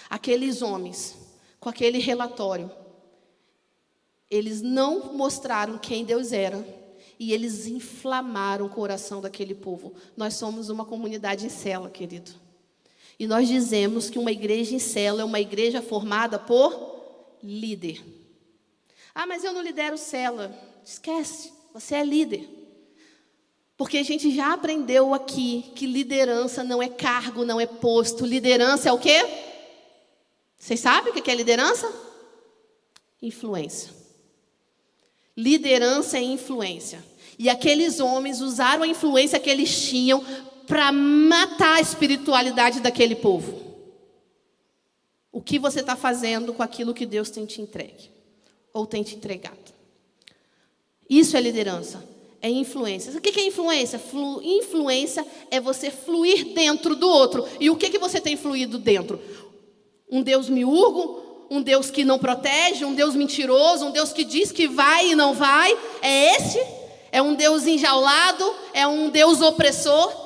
[0.09, 1.15] Aqueles homens,
[1.61, 2.69] com aquele relatório,
[4.29, 6.67] eles não mostraram quem Deus era
[7.17, 9.93] e eles inflamaram o coração daquele povo.
[10.17, 12.43] Nós somos uma comunidade em cela, querido.
[13.17, 16.95] E nós dizemos que uma igreja em cela é uma igreja formada por
[17.41, 18.03] líder.
[19.13, 20.53] Ah, mas eu não lidero cela.
[20.83, 22.49] Esquece, você é líder.
[23.77, 28.25] Porque a gente já aprendeu aqui que liderança não é cargo, não é posto.
[28.25, 29.25] Liderança é o quê?
[30.57, 31.91] Vocês sabem o que é liderança?
[33.21, 33.93] Influência.
[35.35, 37.03] Liderança é influência.
[37.37, 40.25] E aqueles homens usaram a influência que eles tinham
[40.67, 43.65] para matar a espiritualidade daquele povo.
[45.31, 48.09] O que você está fazendo com aquilo que Deus tem te entregue?
[48.73, 49.73] Ou tem te entregado?
[51.09, 52.03] Isso é liderança.
[52.41, 53.11] É influência.
[53.11, 53.97] O que é influência?
[53.97, 57.45] Flu, influência é você fluir dentro do outro.
[57.59, 59.19] E o que, que você tem fluído dentro?
[60.09, 64.51] Um Deus miúrgo, um Deus que não protege, um Deus mentiroso, um Deus que diz
[64.51, 65.75] que vai e não vai.
[66.01, 66.61] É esse?
[67.11, 68.53] É um Deus enjaulado?
[68.73, 70.24] É um Deus opressor?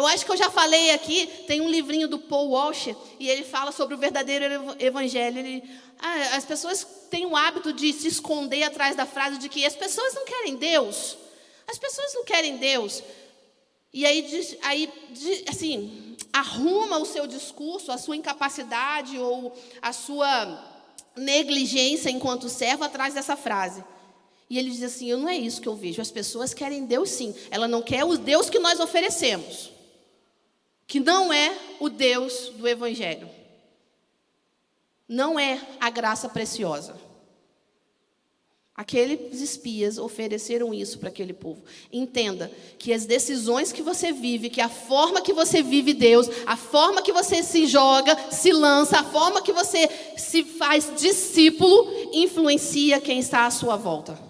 [0.00, 3.44] Eu acho que eu já falei aqui, tem um livrinho do Paul Walsh, e ele
[3.44, 5.38] fala sobre o verdadeiro evangelho.
[5.38, 5.62] Ele,
[5.98, 9.76] ah, as pessoas têm o hábito de se esconder atrás da frase de que as
[9.76, 11.18] pessoas não querem Deus.
[11.68, 13.02] As pessoas não querem Deus.
[13.92, 14.26] E aí,
[14.62, 14.90] aí
[15.46, 20.64] assim, arruma o seu discurso, a sua incapacidade ou a sua
[21.14, 23.84] negligência enquanto servo atrás dessa frase.
[24.48, 26.00] E ele diz assim: não é isso que eu vejo.
[26.00, 27.34] As pessoas querem Deus sim.
[27.50, 29.70] Ela não quer o Deus que nós oferecemos,
[30.90, 33.30] que não é o Deus do Evangelho.
[35.08, 36.96] Não é a graça preciosa.
[38.74, 41.62] Aqueles espias ofereceram isso para aquele povo.
[41.92, 46.56] Entenda que as decisões que você vive, que a forma que você vive Deus, a
[46.56, 53.00] forma que você se joga, se lança, a forma que você se faz discípulo, influencia
[53.00, 54.29] quem está à sua volta.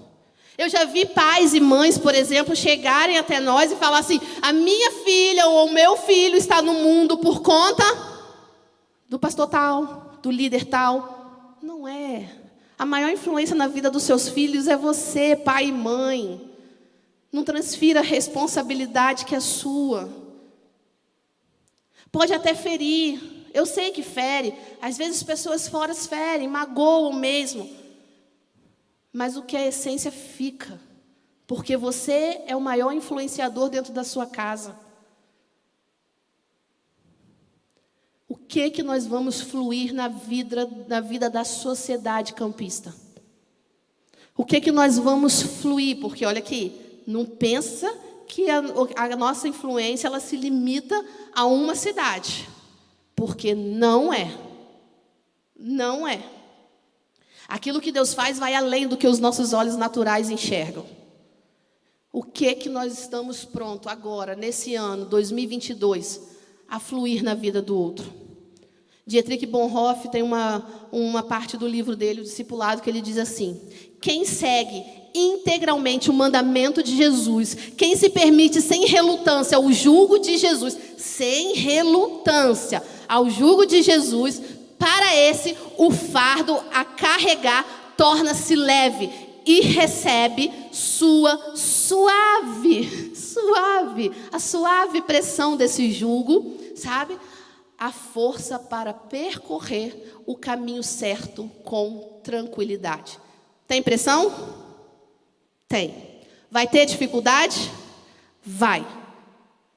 [0.61, 4.53] Eu já vi pais e mães, por exemplo, chegarem até nós e falar assim: a
[4.53, 7.83] minha filha ou o meu filho está no mundo por conta
[9.09, 11.57] do pastor tal, do líder tal.
[11.63, 12.31] Não é.
[12.79, 16.39] A maior influência na vida dos seus filhos é você, pai e mãe.
[17.33, 20.11] Não transfira a responsabilidade que é sua.
[22.13, 23.19] Pode até ferir.
[23.55, 24.53] Eu sei que fere.
[24.83, 27.67] Às vezes pessoas fora ferem, magoam mesmo.
[29.13, 30.81] Mas o que é essência fica.
[31.47, 34.77] Porque você é o maior influenciador dentro da sua casa.
[38.31, 42.95] o que que nós vamos fluir na vida, na vida da sociedade campista?
[44.37, 45.99] O que que nós vamos fluir?
[45.99, 47.93] Porque olha aqui, não pensa
[48.29, 48.63] que a,
[48.95, 52.49] a nossa influência ela se limita a uma cidade,
[53.17, 54.33] porque não é.
[55.59, 56.23] Não é.
[57.51, 60.87] Aquilo que Deus faz vai além do que os nossos olhos naturais enxergam.
[62.13, 66.21] O que que nós estamos pronto agora, nesse ano 2022,
[66.69, 68.15] a fluir na vida do outro.
[69.05, 73.61] Dietrich Bonhoeffer tem uma, uma parte do livro dele, o Discipulado, que ele diz assim:
[74.01, 80.39] quem segue integralmente o mandamento de Jesus, quem se permite sem relutância ao jugo de
[80.39, 84.41] Jesus, sem relutância ao jugo de Jesus,
[84.81, 89.11] para esse o fardo a carregar torna-se leve
[89.45, 97.19] e recebe sua suave, suave, a suave pressão desse jugo, sabe?
[97.77, 103.19] A força para percorrer o caminho certo com tranquilidade.
[103.69, 104.33] Tem pressão?
[105.69, 105.95] Tem.
[106.51, 107.71] Vai ter dificuldade?
[108.43, 108.87] Vai.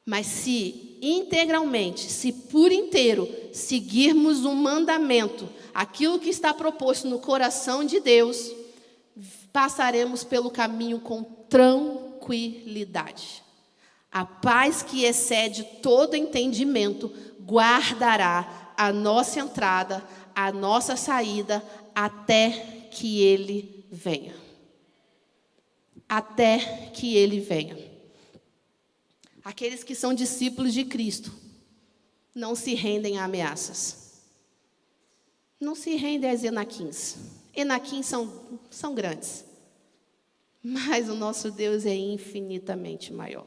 [0.06, 7.86] Mas se integralmente, se por inteiro seguirmos um mandamento, aquilo que está proposto no coração
[7.86, 8.52] de Deus,
[9.54, 13.44] passaremos pelo caminho com tranquilidade.
[14.12, 20.04] A paz que excede todo entendimento guardará a nossa entrada,
[20.36, 24.34] a nossa saída, até que Ele venha.
[26.10, 27.78] Até que ele venha.
[29.44, 31.43] Aqueles que são discípulos de Cristo
[32.34, 34.22] não se rendem a ameaças.
[35.60, 37.16] Não se rendem a enaquins.
[37.56, 39.46] Enaquins são, são grandes.
[40.62, 43.46] Mas o nosso Deus é infinitamente maior.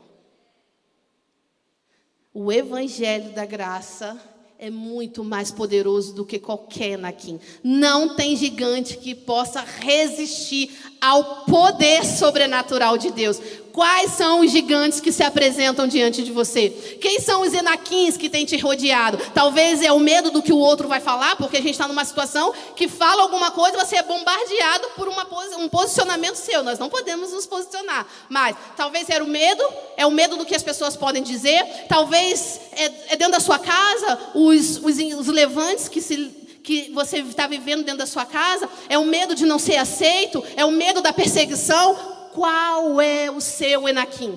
[2.32, 4.20] O evangelho da graça
[4.58, 7.40] é muito mais poderoso do que qualquer Naquim.
[7.62, 10.70] Não tem gigante que possa resistir
[11.00, 13.40] ao poder sobrenatural de Deus.
[13.76, 16.70] Quais são os gigantes que se apresentam diante de você?
[16.98, 19.18] Quem são os enaquins que têm te rodeado?
[19.34, 22.02] Talvez é o medo do que o outro vai falar, porque a gente está numa
[22.02, 25.26] situação que fala alguma coisa você é bombardeado por uma,
[25.58, 26.62] um posicionamento seu.
[26.62, 28.06] Nós não podemos nos posicionar.
[28.30, 29.62] Mas talvez era o medo,
[29.98, 31.62] é o medo do que as pessoas podem dizer.
[31.86, 37.18] Talvez é, é dentro da sua casa, os, os, os levantes que se que você
[37.18, 40.72] está vivendo dentro da sua casa, é o medo de não ser aceito, é o
[40.72, 41.94] medo da perseguição,
[42.34, 44.36] qual é o seu Enaquim?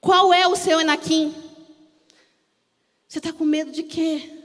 [0.00, 1.32] Qual é o seu Enaquim?
[3.06, 4.42] Você está com medo de quê?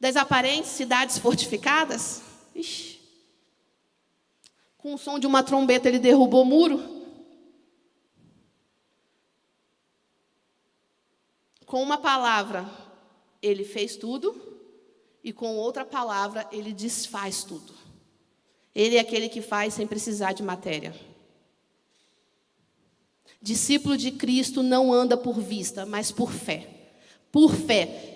[0.00, 2.20] Das aparentes cidades fortificadas?
[2.52, 3.00] Ixi.
[4.76, 6.82] Com o som de uma trombeta ele derrubou o muro?
[11.66, 12.68] Com uma palavra
[13.40, 14.53] ele fez tudo
[15.24, 17.72] e com outra palavra ele desfaz tudo.
[18.74, 20.94] Ele é aquele que faz sem precisar de matéria.
[23.40, 26.68] Discípulo de Cristo não anda por vista, mas por fé.
[27.32, 28.12] Por fé.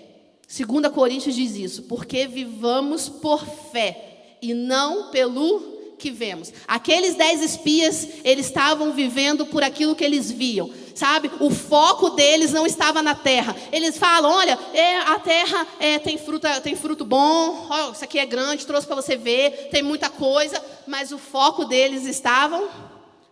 [0.47, 6.51] 2 Coríntios diz isso, porque vivamos por fé e não pelo que vemos.
[6.67, 11.31] Aqueles dez espias, eles estavam vivendo por aquilo que eles viam, sabe?
[11.39, 13.55] O foco deles não estava na terra.
[13.71, 18.25] Eles falam: olha, é, a terra é, tem, fruta, tem fruto bom, isso aqui é
[18.25, 22.67] grande, trouxe para você ver, tem muita coisa, mas o foco deles estavam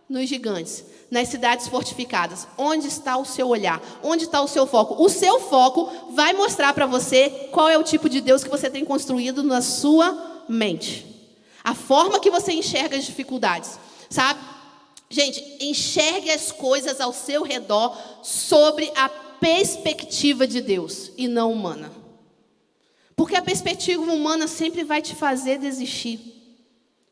[0.08, 0.84] nos gigantes.
[1.10, 2.46] Nas cidades fortificadas.
[2.58, 3.80] Onde está o seu olhar?
[4.02, 5.02] Onde está o seu foco?
[5.02, 8.68] O seu foco vai mostrar para você qual é o tipo de Deus que você
[8.68, 11.06] tem construído na sua mente.
[11.64, 13.78] A forma que você enxerga as dificuldades,
[14.10, 14.38] sabe?
[15.10, 21.90] Gente, enxergue as coisas ao seu redor sobre a perspectiva de Deus e não humana.
[23.16, 26.34] Porque a perspectiva humana sempre vai te fazer desistir.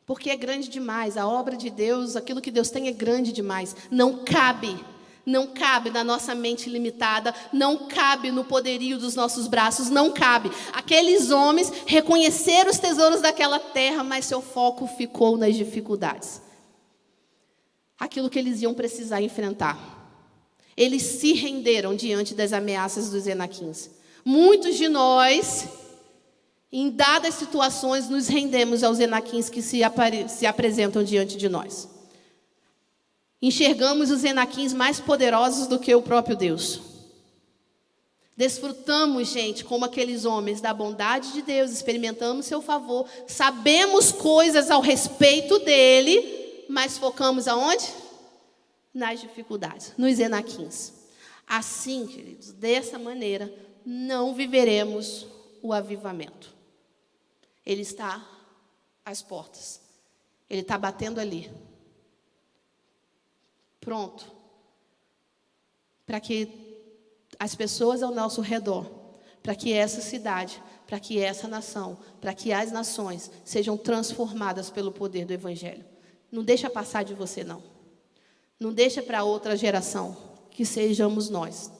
[0.05, 1.17] Porque é grande demais.
[1.17, 3.75] A obra de Deus, aquilo que Deus tem é grande demais.
[3.91, 4.79] Não cabe
[5.27, 10.49] não cabe na nossa mente limitada, não cabe no poderio dos nossos braços, não cabe.
[10.71, 16.41] Aqueles homens reconheceram os tesouros daquela terra, mas seu foco ficou nas dificuldades.
[17.99, 19.95] Aquilo que eles iam precisar enfrentar.
[20.75, 23.89] Eles se renderam diante das ameaças dos Enaquins.
[24.23, 25.67] Muitos de nós,
[26.71, 29.81] em dadas situações, nos rendemos aos Enaquins que se,
[30.29, 31.87] se apresentam diante de nós.
[33.41, 36.81] Enxergamos os enaquins mais poderosos do que o próprio Deus.
[38.35, 44.81] Desfrutamos, gente, como aqueles homens, da bondade de Deus, experimentamos seu favor, sabemos coisas ao
[44.81, 46.36] respeito dele,
[46.69, 47.85] mas focamos aonde?
[48.93, 50.93] Nas dificuldades, nos enaquins.
[51.45, 53.53] Assim, queridos, dessa maneira,
[53.85, 55.27] não viveremos
[55.61, 56.53] o avivamento.
[57.65, 58.25] Ele está
[59.05, 59.81] às portas,
[60.49, 61.49] ele está batendo ali
[63.87, 64.29] pronto
[66.05, 66.49] para que
[67.39, 68.85] as pessoas ao nosso redor,
[69.41, 74.91] para que essa cidade, para que essa nação, para que as nações sejam transformadas pelo
[74.91, 75.85] poder do Evangelho.
[76.31, 77.63] Não deixa passar de você, não.
[78.59, 80.17] Não deixa para outra geração
[80.51, 81.71] que sejamos nós.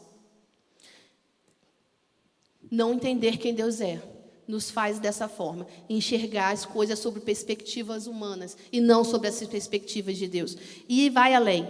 [2.70, 4.02] Não entender quem Deus é
[4.48, 10.18] nos faz dessa forma, enxergar as coisas sobre perspectivas humanas e não sobre as perspectivas
[10.18, 10.56] de Deus.
[10.88, 11.68] E vai além.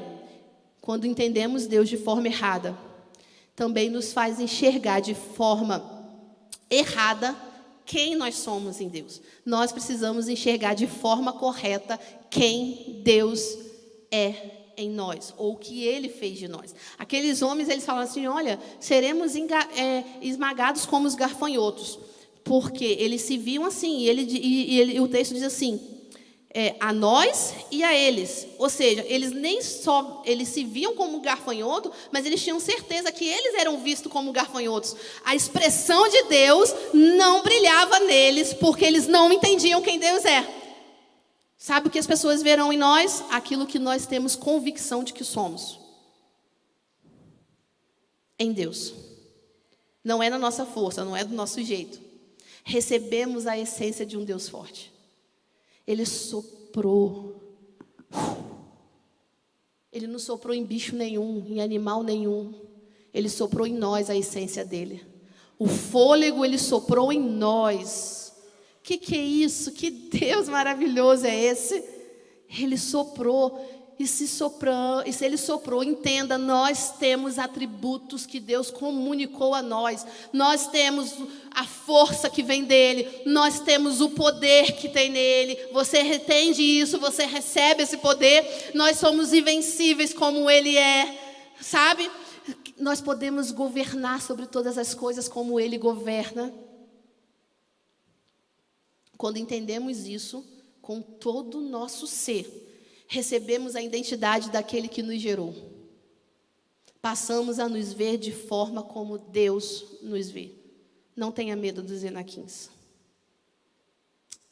[0.79, 2.77] Quando entendemos Deus de forma errada,
[3.55, 5.83] também nos faz enxergar de forma
[6.69, 7.35] errada
[7.87, 9.21] quem nós somos em Deus.
[9.45, 11.97] Nós precisamos enxergar de forma correta
[12.29, 13.57] quem Deus
[14.11, 16.75] é em nós, ou o que ele fez de nós.
[16.99, 21.97] Aqueles homens, eles falam assim: olha, seremos é, esmagados como os garfanhotos,
[22.43, 25.79] porque eles se viam assim, e, ele, e, e, ele, e o texto diz assim:
[26.53, 28.47] é, a nós e a eles.
[28.57, 33.27] Ou seja, eles nem só eles se viam como garfanhoto, mas eles tinham certeza que
[33.27, 34.95] eles eram vistos como garfanhotos.
[35.25, 40.47] A expressão de Deus não brilhava neles, porque eles não entendiam quem Deus é.
[41.57, 43.23] Sabe o que as pessoas verão em nós?
[43.29, 45.79] Aquilo que nós temos convicção de que somos.
[48.39, 48.93] Em Deus.
[50.03, 51.99] Não é na nossa força, não é do nosso jeito.
[52.63, 54.96] Recebemos a essência de um Deus forte.
[55.87, 57.41] Ele soprou.
[59.91, 62.53] Ele não soprou em bicho nenhum, em animal nenhum.
[63.13, 65.03] Ele soprou em nós a essência dele.
[65.57, 68.27] O fôlego ele soprou em nós
[68.87, 69.73] que, que é isso?
[69.73, 71.83] Que Deus maravilhoso é esse?
[72.57, 73.76] Ele soprou.
[73.99, 79.63] E se, soprou, e se ele soprou, entenda, nós temos atributos que Deus comunicou a
[79.63, 80.05] nós.
[80.31, 81.15] Nós temos
[81.49, 85.57] a força que vem dele, nós temos o poder que tem nele.
[85.71, 88.71] Você retende isso, você recebe esse poder.
[88.75, 91.17] Nós somos invencíveis como ele é,
[91.59, 92.07] sabe?
[92.77, 96.53] Nós podemos governar sobre todas as coisas como ele governa.
[99.17, 100.45] Quando entendemos isso
[100.83, 102.66] com todo o nosso ser,
[103.07, 105.55] recebemos a identidade daquele que nos gerou.
[107.01, 110.51] Passamos a nos ver de forma como Deus nos vê.
[111.15, 112.69] Não tenha medo dos enaquins.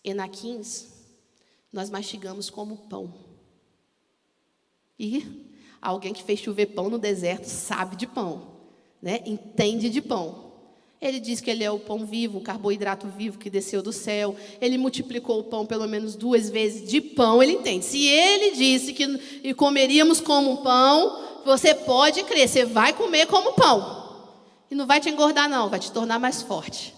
[0.04, 0.88] Enaquins,
[1.72, 3.14] nós mastigamos como pão.
[4.98, 5.52] E
[5.82, 8.56] alguém que fez chover pão no deserto sabe de pão,
[9.02, 9.22] né?
[9.26, 10.45] entende de pão.
[11.08, 14.36] Ele diz que ele é o pão vivo, o carboidrato vivo que desceu do céu.
[14.60, 17.86] Ele multiplicou o pão pelo menos duas vezes de pão, ele entende.
[17.86, 24.04] Se ele disse que comeríamos como pão, você pode crer, você vai comer como pão.
[24.72, 26.96] E não vai te engordar, não, vai te tornar mais forte.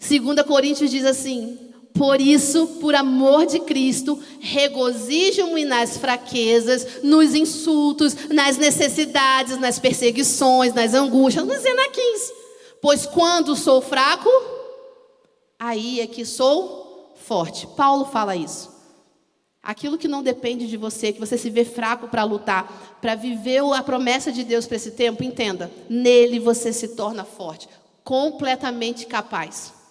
[0.00, 8.28] 2 Coríntios diz assim: por isso, por amor de Cristo, regozijo-me nas fraquezas, nos insultos,
[8.30, 12.32] nas necessidades, nas perseguições, nas angústias, nos enaquins.
[12.80, 14.30] Pois quando sou fraco,
[15.58, 17.66] aí é que sou forte.
[17.76, 18.70] Paulo fala isso.
[19.62, 23.62] Aquilo que não depende de você, que você se vê fraco para lutar, para viver
[23.74, 27.68] a promessa de Deus para esse tempo, entenda, nele você se torna forte,
[28.02, 29.81] completamente capaz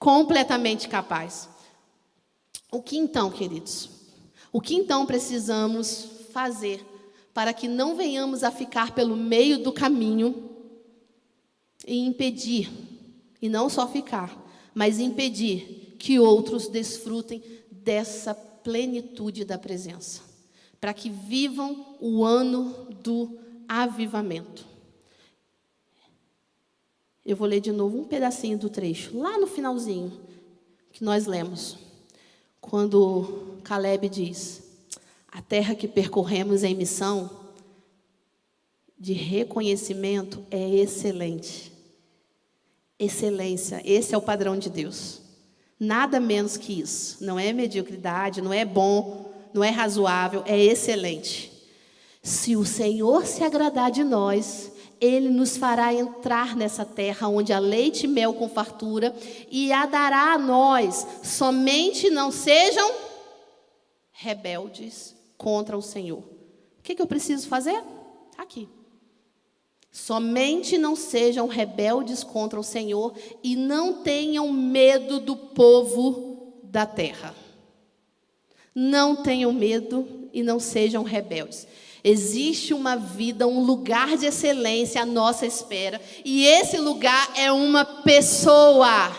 [0.00, 1.48] completamente capaz.
[2.72, 3.90] O que então, queridos?
[4.50, 6.84] O que então precisamos fazer
[7.34, 10.50] para que não venhamos a ficar pelo meio do caminho
[11.86, 12.70] e impedir,
[13.40, 14.36] e não só ficar,
[14.74, 20.22] mas impedir que outros desfrutem dessa plenitude da presença,
[20.80, 23.38] para que vivam o ano do
[23.68, 24.69] avivamento.
[27.30, 30.12] Eu vou ler de novo um pedacinho do trecho, lá no finalzinho,
[30.92, 31.78] que nós lemos.
[32.60, 34.64] Quando Caleb diz:
[35.30, 37.30] A terra que percorremos em missão
[38.98, 41.70] de reconhecimento é excelente.
[42.98, 45.20] Excelência, esse é o padrão de Deus.
[45.78, 47.24] Nada menos que isso.
[47.24, 51.52] Não é mediocridade, não é bom, não é razoável, é excelente.
[52.22, 54.69] Se o Senhor se agradar de nós,
[55.00, 59.14] ele nos fará entrar nessa terra onde há leite e mel com fartura
[59.50, 62.92] e a dará a nós, somente não sejam
[64.12, 66.18] rebeldes contra o Senhor.
[66.18, 67.82] O que, que eu preciso fazer?
[68.30, 68.68] Está aqui.
[69.90, 77.34] Somente não sejam rebeldes contra o Senhor e não tenham medo do povo da terra.
[78.74, 81.66] Não tenham medo e não sejam rebeldes.
[82.02, 87.84] Existe uma vida, um lugar de excelência à nossa espera, e esse lugar é uma
[87.84, 89.14] pessoa.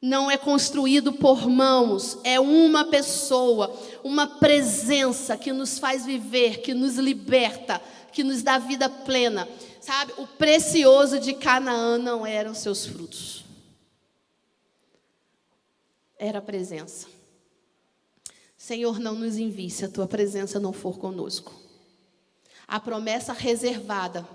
[0.00, 3.74] Não é construído por mãos, é uma pessoa,
[4.04, 7.82] uma presença que nos faz viver, que nos liberta,
[8.12, 9.48] que nos dá vida plena.
[9.80, 13.44] Sabe, o precioso de Canaã não eram seus frutos,
[16.18, 17.15] era a presença.
[18.66, 21.54] Senhor, não nos envie se a tua presença não for conosco.
[22.66, 24.28] A promessa reservada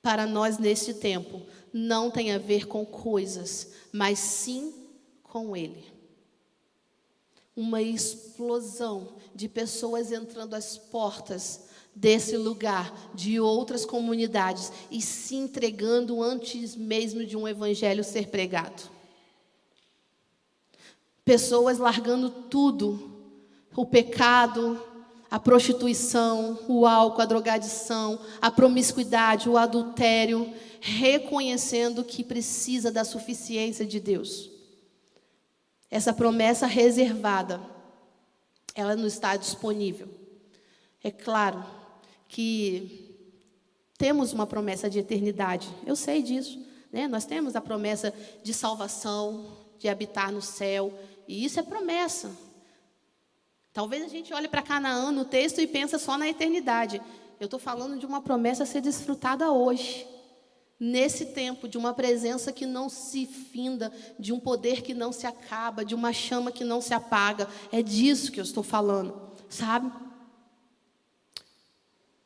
[0.00, 4.72] para nós neste tempo não tem a ver com coisas, mas sim
[5.24, 5.84] com Ele.
[7.56, 11.62] Uma explosão de pessoas entrando às portas
[11.92, 18.88] desse lugar, de outras comunidades e se entregando antes mesmo de um evangelho ser pregado.
[21.24, 23.11] Pessoas largando tudo,
[23.74, 24.80] o pecado,
[25.30, 33.86] a prostituição, o álcool, a drogadição, a promiscuidade, o adultério, reconhecendo que precisa da suficiência
[33.86, 34.50] de Deus.
[35.90, 37.60] Essa promessa reservada,
[38.74, 40.08] ela não está disponível.
[41.02, 41.64] É claro
[42.28, 43.16] que
[43.96, 46.60] temos uma promessa de eternidade, eu sei disso.
[46.92, 47.08] Né?
[47.08, 48.12] Nós temos a promessa
[48.42, 49.46] de salvação,
[49.78, 50.92] de habitar no céu,
[51.26, 52.30] e isso é promessa.
[53.72, 57.00] Talvez a gente olhe para Canaã no texto e pensa só na eternidade.
[57.40, 60.06] Eu estou falando de uma promessa a ser desfrutada hoje.
[60.78, 65.26] Nesse tempo, de uma presença que não se finda, de um poder que não se
[65.26, 67.48] acaba, de uma chama que não se apaga.
[67.70, 69.92] É disso que eu estou falando, sabe?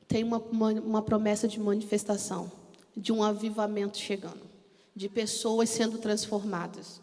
[0.08, 2.50] Tem uma, uma, uma promessa de manifestação,
[2.96, 4.42] de um avivamento chegando,
[4.94, 7.00] de pessoas sendo transformadas.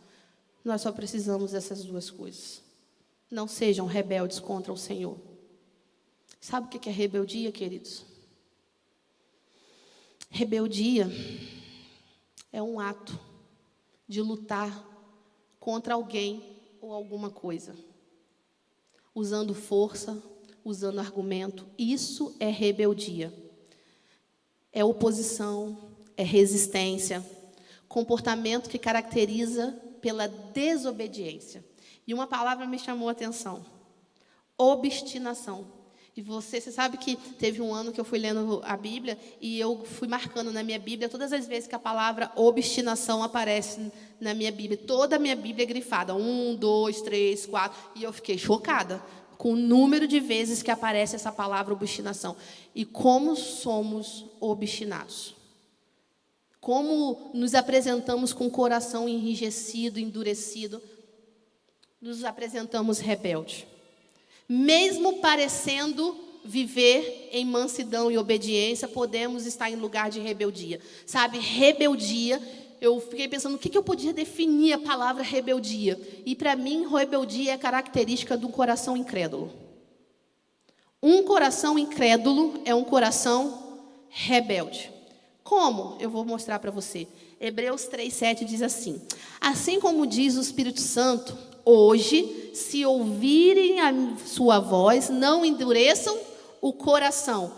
[0.65, 2.62] Nós só precisamos dessas duas coisas.
[3.33, 5.17] Não sejam rebeldes contra o Senhor.
[6.39, 8.05] Sabe o que é rebeldia, queridos?
[10.29, 11.09] Rebeldia
[12.51, 13.19] é um ato
[14.07, 14.87] de lutar
[15.59, 16.43] contra alguém
[16.79, 17.75] ou alguma coisa,
[19.15, 20.21] usando força,
[20.63, 21.65] usando argumento.
[21.75, 23.33] Isso é rebeldia.
[24.71, 27.25] É oposição, é resistência,
[27.87, 31.72] comportamento que caracteriza pela desobediência.
[32.07, 33.65] E uma palavra me chamou a atenção:
[34.57, 35.65] obstinação.
[36.15, 39.59] E você, você sabe que teve um ano que eu fui lendo a Bíblia e
[39.59, 43.91] eu fui marcando na minha Bíblia todas as vezes que a palavra obstinação aparece
[44.21, 44.77] na minha Bíblia.
[44.77, 46.13] Toda a minha Bíblia é grifada.
[46.13, 47.79] Um, dois, três, quatro.
[47.95, 49.03] E eu fiquei chocada
[49.39, 52.35] com o número de vezes que aparece essa palavra obstinação.
[52.75, 55.33] E como somos obstinados.
[56.61, 60.79] Como nos apresentamos com o coração enrijecido, endurecido
[62.03, 63.65] nos apresentamos rebelde.
[64.47, 70.81] Mesmo parecendo viver em mansidão e obediência, podemos estar em lugar de rebeldia.
[71.05, 72.41] Sabe, rebeldia,
[72.81, 75.97] eu fiquei pensando o que, que eu podia definir a palavra rebeldia.
[76.25, 79.49] E para mim, rebeldia é característica de um coração incrédulo.
[81.01, 83.79] Um coração incrédulo é um coração
[84.09, 84.91] rebelde.
[85.41, 85.95] Como?
[86.01, 87.07] Eu vou mostrar para você.
[87.39, 89.01] Hebreus 3,7 diz assim:
[89.39, 93.93] Assim como diz o Espírito Santo, Hoje, se ouvirem a
[94.25, 96.17] sua voz, não endureçam
[96.61, 97.53] o coração,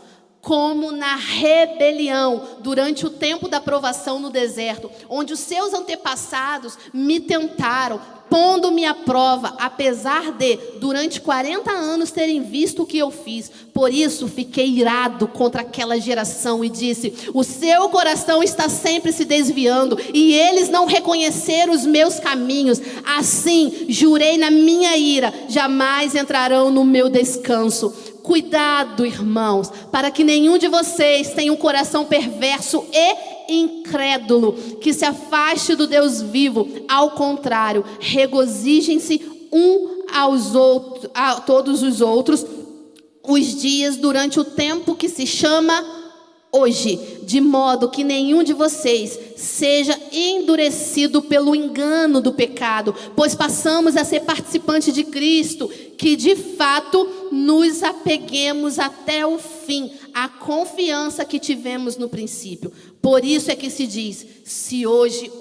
[0.45, 7.19] como na rebelião durante o tempo da provação no deserto, onde os seus antepassados me
[7.19, 13.51] tentaram, pondo-me à prova, apesar de, durante 40 anos, terem visto o que eu fiz.
[13.73, 19.25] Por isso, fiquei irado contra aquela geração e disse: O seu coração está sempre se
[19.25, 22.79] desviando, e eles não reconheceram os meus caminhos.
[23.17, 28.14] Assim, jurei na minha ira: jamais entrarão no meu descanso.
[28.25, 35.05] Cuidado, irmãos, para que nenhum de vocês tenha um coração perverso e incrédulo, que se
[35.05, 36.67] afaste do Deus vivo.
[36.89, 39.21] Ao contrário, regozijem-se
[39.53, 42.43] um aos outros, a todos os outros,
[43.21, 45.85] os dias durante o tempo que se chama
[46.55, 53.97] hoje, de modo que nenhum de vocês seja endurecido pelo engano do pecado, pois passamos
[53.97, 61.25] a ser participantes de Cristo, que de fato nos apeguemos até o fim, à confiança
[61.25, 62.71] que tivemos no princípio.
[63.01, 65.31] Por isso é que se diz: se hoje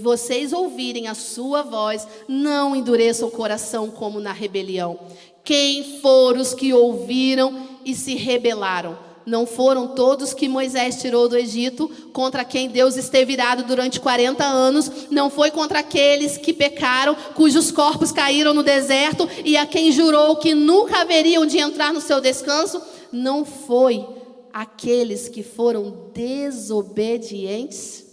[0.00, 4.98] vocês ouvirem a sua voz, não endureçam o coração como na rebelião.
[5.44, 9.11] Quem foram os que ouviram e se rebelaram?
[9.24, 14.44] Não foram todos que Moisés tirou do Egito, contra quem Deus esteve irado durante 40
[14.44, 19.92] anos, não foi contra aqueles que pecaram, cujos corpos caíram no deserto e a quem
[19.92, 24.06] jurou que nunca haveriam de entrar no seu descanso, não foi
[24.52, 28.04] aqueles que foram desobedientes,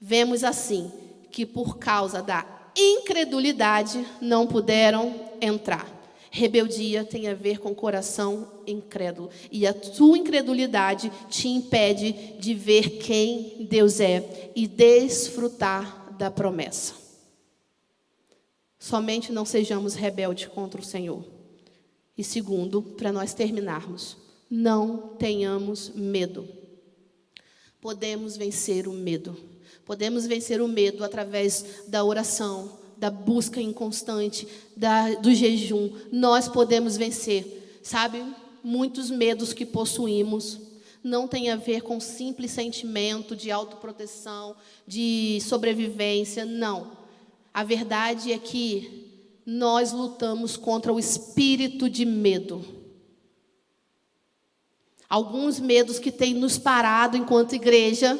[0.00, 0.90] vemos assim
[1.30, 5.95] que por causa da incredulidade não puderam entrar.
[6.36, 9.30] Rebeldia tem a ver com coração incrédulo.
[9.50, 16.94] E a tua incredulidade te impede de ver quem Deus é e desfrutar da promessa.
[18.78, 21.24] Somente não sejamos rebeldes contra o Senhor.
[22.18, 24.18] E segundo, para nós terminarmos,
[24.50, 26.46] não tenhamos medo.
[27.80, 29.34] podemos vencer o medo.
[29.86, 35.90] Podemos vencer o medo através da oração, da busca inconstante, da, do jejum.
[36.10, 37.80] Nós podemos vencer.
[37.82, 38.24] Sabe,
[38.62, 40.58] muitos medos que possuímos
[41.02, 46.96] não tem a ver com simples sentimento de autoproteção, de sobrevivência, não.
[47.54, 49.06] A verdade é que
[49.46, 52.64] nós lutamos contra o espírito de medo.
[55.08, 58.18] Alguns medos que têm nos parado enquanto igreja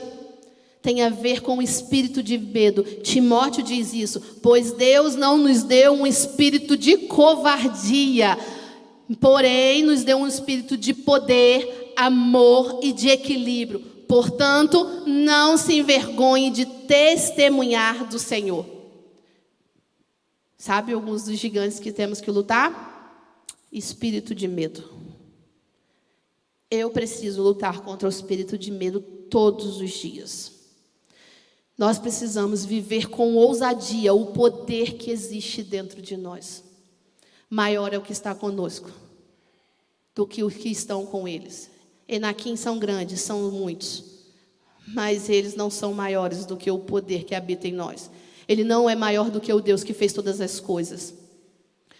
[0.87, 2.84] têm a ver com o espírito de medo.
[2.84, 8.39] Timóteo diz isso, pois Deus não nos deu um espírito de covardia,
[9.20, 13.80] porém nos deu um espírito de poder, amor e de equilíbrio.
[14.07, 18.64] Portanto, não se envergonhe de testemunhar do Senhor.
[20.57, 23.34] Sabe alguns dos gigantes que temos que lutar?
[23.72, 24.89] Espírito de medo.
[26.70, 30.55] Eu preciso lutar contra o espírito de medo todos os dias.
[31.77, 36.64] Nós precisamos viver com ousadia o poder que existe dentro de nós.
[37.51, 38.91] Maior é o que está conosco
[40.14, 41.70] do que os que estão com eles.
[42.09, 44.05] Enaquim são grandes, são muitos,
[44.87, 48.11] mas eles não são maiores do que o poder que habita em nós.
[48.49, 51.12] Ele não é maior do que o Deus que fez todas as coisas.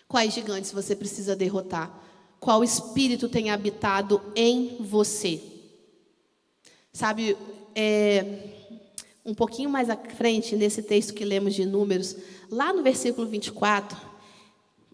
[0.09, 2.03] Quais gigantes você precisa derrotar?
[2.41, 5.43] Qual espírito tem habitado em você?
[6.93, 7.37] Sabe,
[7.75, 8.56] é,
[9.27, 12.17] um pouquinho mais à frente, nesse texto que lemos de Números,
[12.49, 13.99] lá no versículo 24,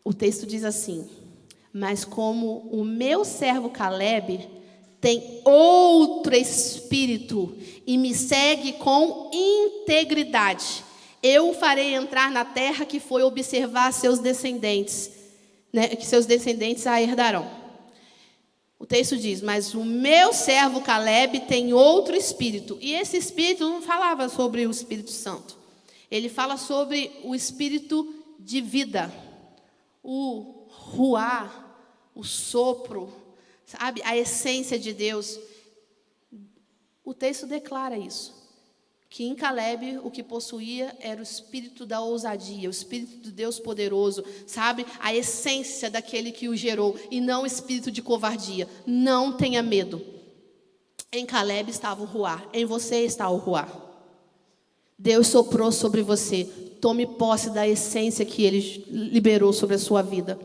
[0.02, 1.06] o texto diz assim:
[1.72, 4.48] Mas como o meu servo Caleb
[5.00, 7.54] tem outro espírito
[7.86, 10.82] e me segue com integridade,
[11.22, 15.10] eu o farei entrar na terra que foi observar seus descendentes,
[15.72, 17.61] né, que seus descendentes a herdarão.
[18.82, 22.76] O texto diz: Mas o meu servo Caleb tem outro espírito.
[22.80, 25.56] E esse espírito não falava sobre o Espírito Santo.
[26.10, 29.14] Ele fala sobre o espírito de vida,
[30.02, 31.78] o ruar,
[32.12, 33.14] o sopro,
[33.64, 34.02] sabe?
[34.04, 35.38] A essência de Deus.
[37.04, 38.41] O texto declara isso
[39.12, 43.60] que em Caleb o que possuía era o espírito da ousadia, o espírito de Deus
[43.60, 44.86] poderoso, sabe?
[45.00, 48.66] A essência daquele que o gerou e não o espírito de covardia.
[48.86, 50.00] Não tenha medo.
[51.12, 53.70] Em Caleb estava o ruar, em você está o ruar.
[54.98, 56.44] Deus soprou sobre você.
[56.80, 60.40] Tome posse da essência que ele liberou sobre a sua vida,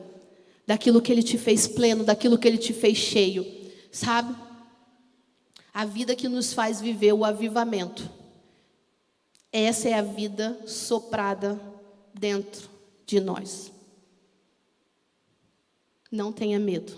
[0.67, 3.47] daquilo que ele te fez pleno, daquilo que ele te fez cheio,
[3.93, 4.35] sabe?
[5.73, 8.16] A vida que nos faz viver o avivamento
[9.65, 11.59] essa é a vida soprada
[12.13, 12.69] dentro
[13.05, 13.71] de nós.
[16.11, 16.95] Não tenha medo.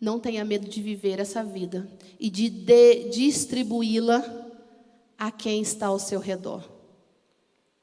[0.00, 1.88] Não tenha medo de viver essa vida
[2.18, 4.22] e de, de distribuí-la
[5.18, 6.68] a quem está ao seu redor.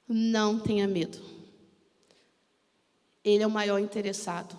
[0.07, 1.20] Não tenha medo.
[3.24, 4.57] Ele é o maior interessado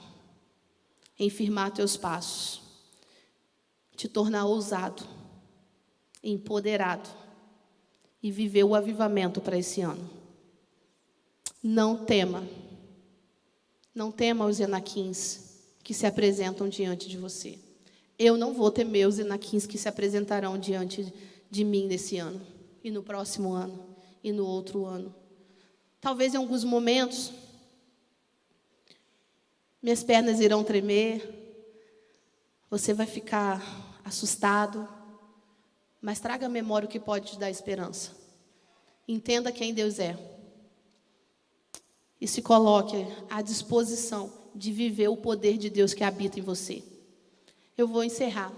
[1.19, 2.63] em firmar teus passos,
[3.97, 5.03] te tornar ousado,
[6.23, 7.09] empoderado
[8.23, 10.09] e viver o avivamento para esse ano.
[11.63, 12.47] Não tema.
[13.95, 15.51] Não tema os enaquins
[15.83, 17.59] que se apresentam diante de você.
[18.19, 21.13] Eu não vou temer os enaquins que se apresentarão diante
[21.51, 22.41] de mim nesse ano,
[22.85, 25.15] e no próximo ano, e no outro ano.
[26.01, 27.33] Talvez em alguns momentos,
[29.83, 31.41] minhas pernas irão tremer,
[32.71, 34.89] você vai ficar assustado,
[36.01, 38.17] mas traga à memória o que pode te dar esperança.
[39.07, 40.19] Entenda quem Deus é.
[42.21, 42.97] E se coloque
[43.29, 46.83] à disposição de viver o poder de Deus que habita em você.
[47.77, 48.53] Eu vou encerrar.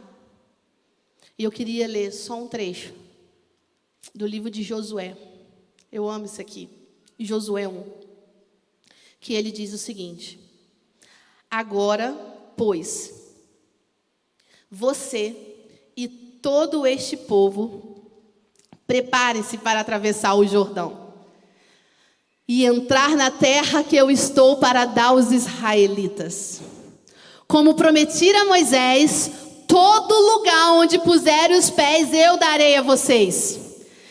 [1.38, 2.93] E eu queria ler só um trecho
[4.14, 5.16] do livro de Josué.
[5.90, 6.68] Eu amo isso aqui.
[7.18, 7.84] Josué 1.
[9.20, 10.38] Que ele diz o seguinte:
[11.51, 12.12] Agora,
[12.57, 13.34] pois,
[14.70, 15.36] você
[15.97, 18.11] e todo este povo,
[18.86, 21.01] prepare-se para atravessar o Jordão
[22.49, 26.61] e entrar na terra que eu estou para dar aos israelitas.
[27.47, 29.30] Como prometi a Moisés,
[29.68, 33.61] todo lugar onde puserem os pés eu darei a vocês.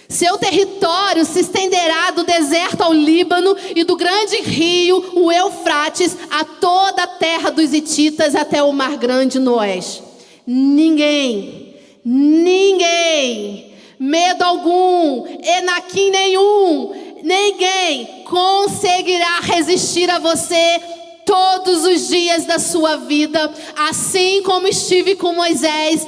[0.07, 6.43] Seu território se estenderá do deserto ao Líbano e do grande rio, o Eufrates, a
[6.43, 10.03] toda a terra dos Hititas até o Mar Grande no oeste.
[10.45, 11.70] Ninguém
[12.03, 16.91] Ninguém, medo algum, enaquim nenhum,
[17.23, 20.81] ninguém conseguirá resistir a você
[21.25, 23.53] todos os dias da sua vida,
[23.89, 26.05] assim como estive com Moisés,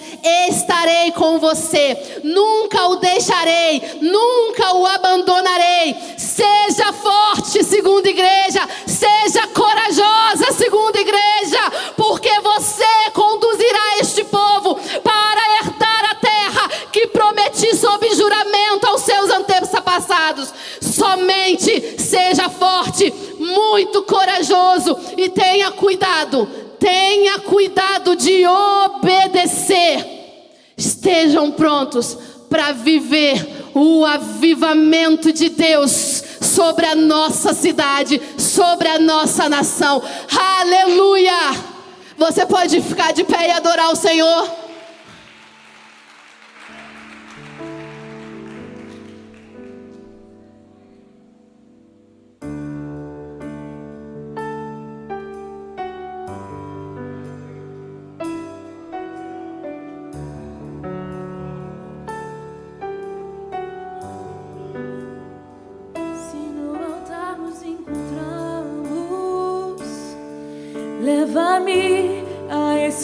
[0.49, 2.21] estarei com você.
[2.23, 5.95] Nunca o deixarei, nunca o abandonarei.
[6.17, 15.12] Seja forte, segunda igreja, seja corajosa, segunda igreja, porque você conduzirá este povo para
[17.63, 20.53] prometi sob juramento aos seus antepassados.
[20.81, 26.45] Somente seja forte, muito corajoso e tenha cuidado,
[26.79, 30.11] tenha cuidado de obedecer.
[30.75, 32.17] Estejam prontos
[32.49, 40.01] para viver o avivamento de Deus sobre a nossa cidade, sobre a nossa nação.
[40.59, 41.73] Aleluia!
[42.17, 44.62] Você pode ficar de pé e adorar o Senhor.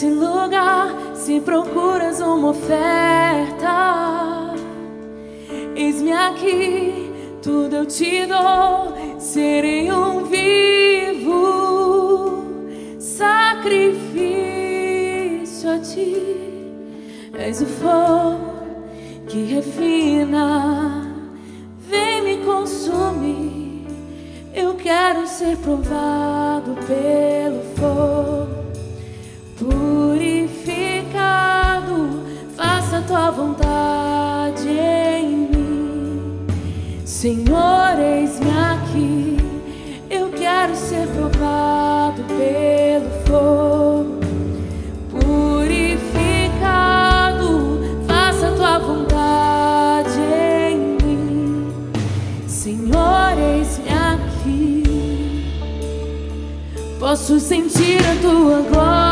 [0.00, 4.54] esse lugar se procuras uma oferta.
[5.76, 11.30] Eis-me aqui, tudo eu te dou, serei um vivo
[12.98, 16.16] sacrifício a ti.
[17.34, 18.54] És o fogo
[19.28, 21.06] que refina,
[21.78, 23.86] vem me consumir.
[24.54, 28.69] Eu quero ser provado pelo fogo,
[29.60, 31.20] purificado.
[32.56, 36.46] Faça a tua vontade em mim,
[37.04, 37.98] Senhor.
[37.98, 39.36] Eis-me aqui.
[40.08, 44.20] Eu quero ser provado pelo fogo,
[45.10, 46.70] purificado.
[48.06, 50.18] Faça tua vontade
[50.70, 51.92] em mim,
[52.48, 53.38] Senhor.
[53.38, 53.90] Eis-me
[56.98, 59.09] Posso sentir a tua glória.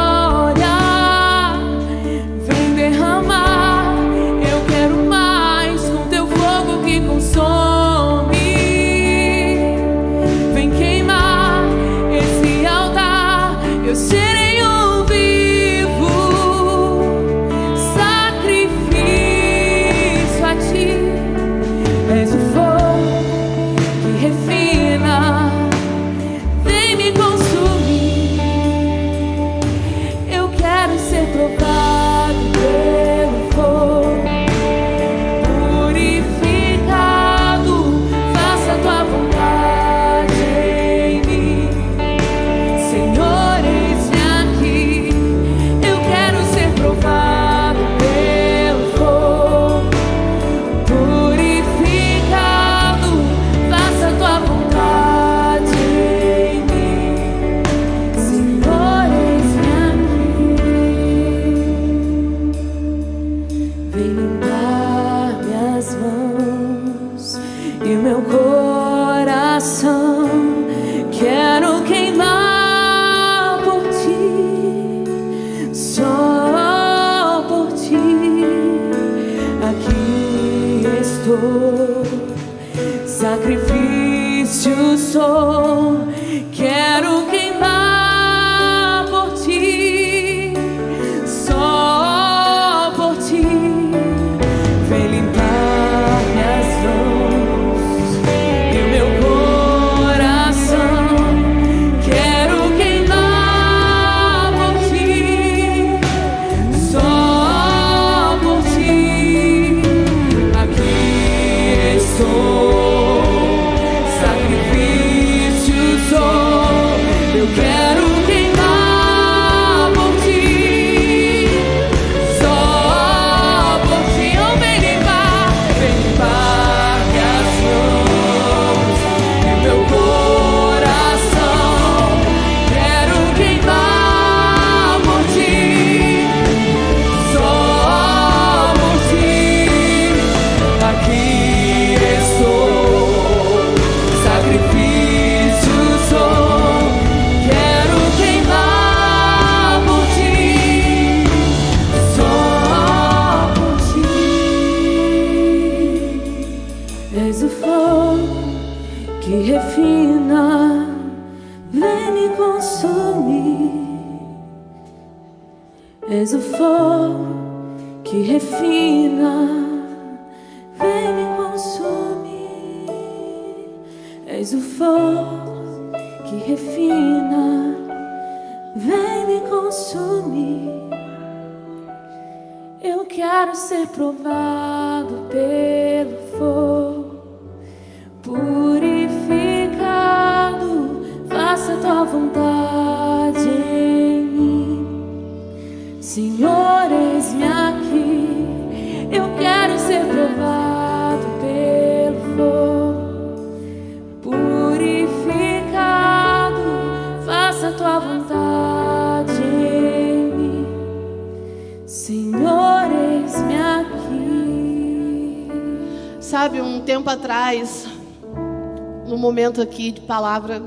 [219.59, 220.63] Momento aqui de palavra,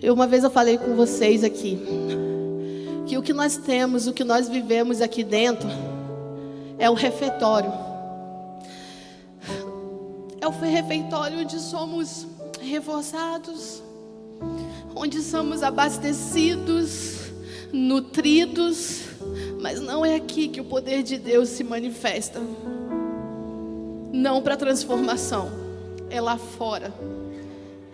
[0.00, 1.78] eu uma vez eu falei com vocês aqui
[3.06, 5.68] que o que nós temos, o que nós vivemos aqui dentro
[6.78, 7.72] é o refeitório.
[10.40, 12.26] É o refeitório onde somos
[12.60, 13.82] reforçados,
[14.94, 17.32] onde somos abastecidos,
[17.72, 19.02] nutridos,
[19.60, 22.40] mas não é aqui que o poder de Deus se manifesta.
[24.12, 25.50] Não para transformação,
[26.10, 26.92] é lá fora.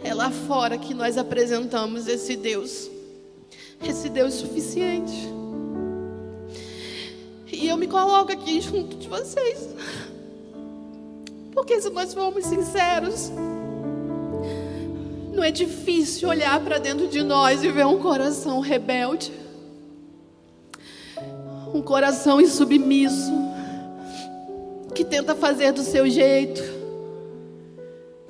[0.04, 2.90] É lá fora que nós apresentamos esse Deus,
[3.82, 5.12] esse Deus suficiente.
[7.52, 9.68] E eu me coloco aqui junto de vocês,
[11.52, 13.30] porque se nós formos sinceros,
[15.32, 19.32] não é difícil olhar para dentro de nós e ver um coração rebelde,
[21.72, 23.32] um coração insubmisso,
[24.94, 26.81] que tenta fazer do seu jeito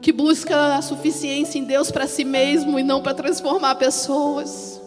[0.03, 4.83] que busca a suficiência em Deus para si mesmo e não para transformar pessoas.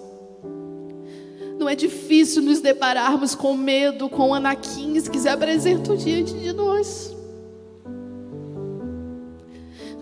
[1.57, 7.16] Não é difícil nos depararmos com medo, com anaquins que se apresentam diante de nós.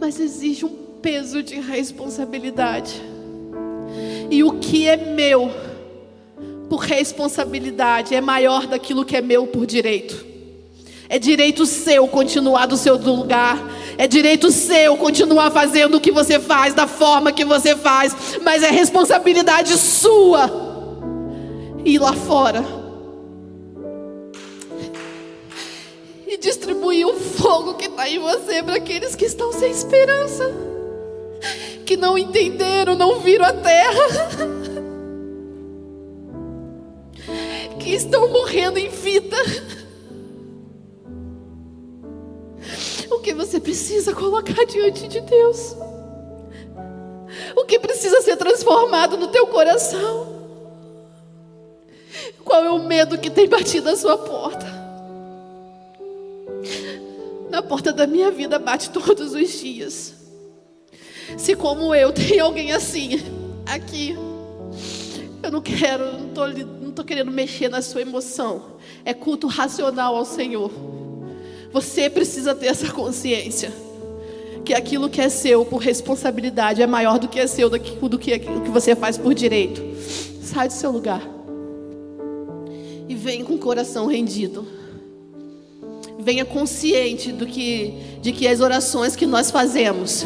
[0.02, 3.00] Mas existe um peso de responsabilidade.
[4.32, 5.52] E o que é meu
[6.68, 10.33] por responsabilidade é maior daquilo que é meu por direito.
[11.14, 13.64] É direito seu continuar do seu lugar.
[14.00, 18.16] É direito seu continuar fazendo o que você faz, da forma que você faz.
[18.42, 20.50] Mas é responsabilidade sua
[21.86, 22.66] ir lá fora
[26.26, 30.52] e distribuir o fogo que está em você para aqueles que estão sem esperança,
[31.86, 34.08] que não entenderam, não viram a terra,
[37.78, 39.38] que estão morrendo em vida.
[43.14, 45.76] O que você precisa colocar diante de Deus?
[47.56, 50.34] O que precisa ser transformado no teu coração?
[52.44, 54.66] Qual é o medo que tem batido à sua porta?
[57.50, 60.14] Na porta da minha vida bate todos os dias.
[61.38, 63.22] Se como eu tem alguém assim
[63.66, 64.18] aqui,
[65.42, 68.78] eu não quero, não tô, não tô querendo mexer na sua emoção.
[69.06, 70.72] É culto racional ao Senhor.
[71.74, 73.74] Você precisa ter essa consciência.
[74.64, 77.96] Que aquilo que é seu por responsabilidade é maior do que é seu, do que,
[77.96, 79.82] do que que você faz por direito.
[80.44, 81.28] Sai do seu lugar.
[83.10, 84.66] E vem com o coração rendido.
[86.20, 90.26] Venha consciente do que, de que as orações que nós fazemos,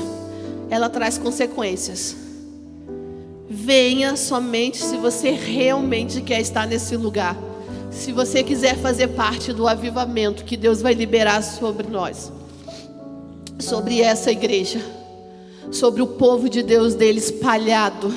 [0.70, 2.16] ela traz consequências.
[3.50, 7.47] Venha somente se você realmente quer estar nesse lugar.
[7.98, 12.32] Se você quiser fazer parte do avivamento que Deus vai liberar sobre nós,
[13.60, 14.80] sobre essa igreja,
[15.72, 18.14] sobre o povo de Deus dele espalhado,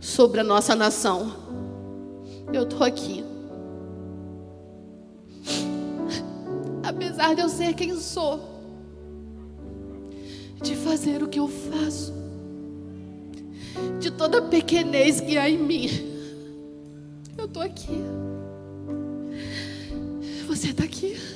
[0.00, 1.34] sobre a nossa nação.
[2.52, 3.24] Eu estou aqui.
[6.84, 8.40] Apesar de eu ser quem sou,
[10.62, 12.14] de fazer o que eu faço,
[13.98, 15.88] de toda a pequenez que há em mim,
[17.36, 17.98] eu estou aqui.
[20.56, 21.35] Você está aqui.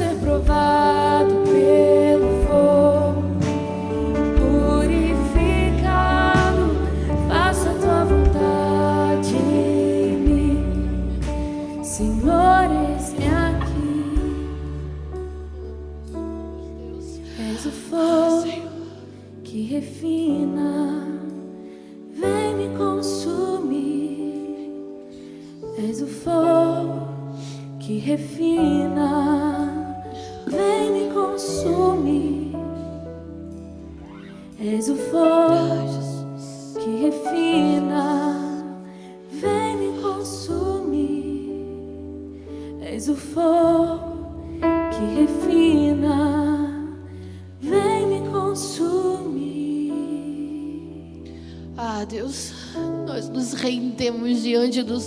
[0.00, 1.79] Ser provado pelo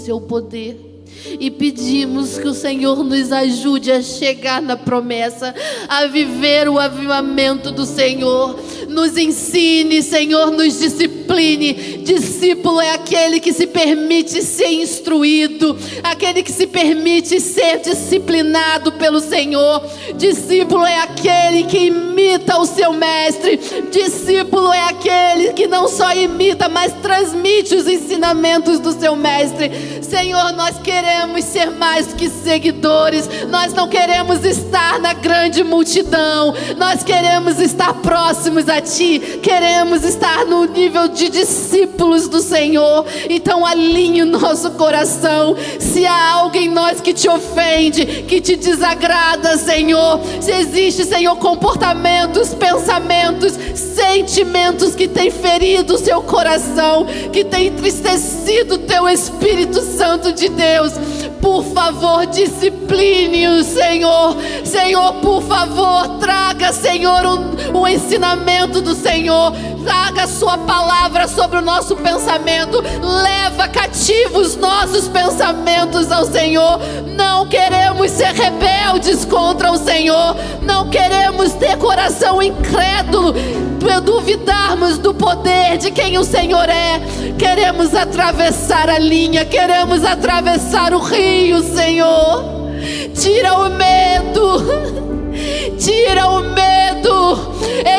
[0.04, 0.78] Seu poder.
[1.40, 5.56] E pedimos que o Senhor nos ajude a chegar na promessa,
[5.88, 8.60] a viver o avivamento do Senhor.
[8.90, 11.13] Nos ensine, Senhor, nos discipline.
[12.04, 19.20] Discípulo é aquele que se permite ser instruído, aquele que se permite ser disciplinado pelo
[19.20, 19.84] Senhor.
[20.16, 23.60] Discípulo é aquele que imita o seu mestre.
[23.90, 29.72] Discípulo é aquele que não só imita, mas transmite os ensinamentos do seu mestre.
[30.02, 37.04] Senhor, nós queremos ser mais que seguidores, nós não queremos estar na grande multidão, nós
[37.04, 43.06] queremos estar próximos a Ti, queremos estar no nível de discípulos do Senhor.
[43.30, 45.56] Então, alinhe o nosso coração.
[45.80, 51.36] Se há algo em nós que te ofende, que te desagrada, Senhor, se existe, Senhor,
[51.38, 59.82] comportamentos, pensamentos, sentimentos que têm ferido o seu coração, que têm entristecido o teu Espírito
[59.82, 60.94] Santo de Deus.
[61.42, 64.38] Por favor, discipline-o, Senhor.
[64.64, 69.54] Senhor, por favor, traga, Senhor, um, um ensinamento do Senhor.
[69.84, 72.84] Traga a sua palavra sobre o nosso pensamento.
[73.02, 76.80] Leva cativos nossos pensamentos ao Senhor.
[77.16, 80.36] Não queremos ser rebeldes contra o Senhor.
[80.62, 83.34] Não queremos ter coração incrédulo.
[84.04, 87.00] Duvidarmos do poder de quem o Senhor é.
[87.38, 89.46] Queremos atravessar a linha.
[89.46, 92.44] Queremos atravessar o rio, Senhor.
[93.14, 94.94] Tira o medo.
[95.78, 97.40] Tira o medo,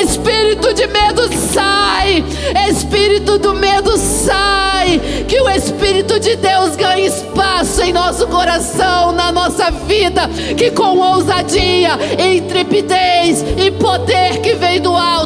[0.01, 2.25] espírito de medo sai,
[2.69, 9.33] espírito do medo sai, que o Espírito de Deus ganhe espaço em nosso coração, na
[9.33, 15.24] nossa vida, que com ousadia, intrepidez e poder que vem do alto,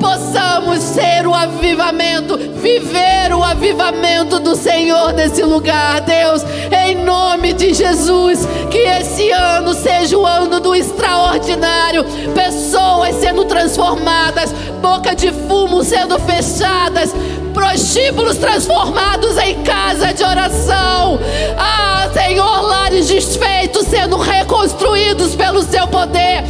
[0.00, 6.42] possamos ser o avivamento, viver o avivamento do Senhor nesse lugar, Deus,
[6.86, 12.04] em nome de Jesus, que esse ano seja o ano do extraordinário,
[12.34, 17.14] pessoas sendo transformadas, boca de fumo sendo fechadas,
[17.50, 21.18] prostíbulos transformados em casa de oração.
[21.58, 26.44] Ah, Senhor, lares desfeitos sendo reconstruídos pelo seu poder.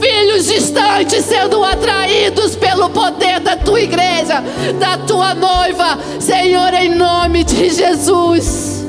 [0.00, 4.42] Filhos distantes sendo atraídos pelo poder da tua igreja,
[4.78, 5.98] da tua noiva.
[6.20, 8.82] Senhor, em nome de Jesus.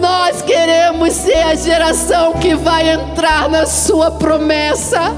[0.00, 5.14] Nós queremos ser a geração que vai entrar na Sua promessa,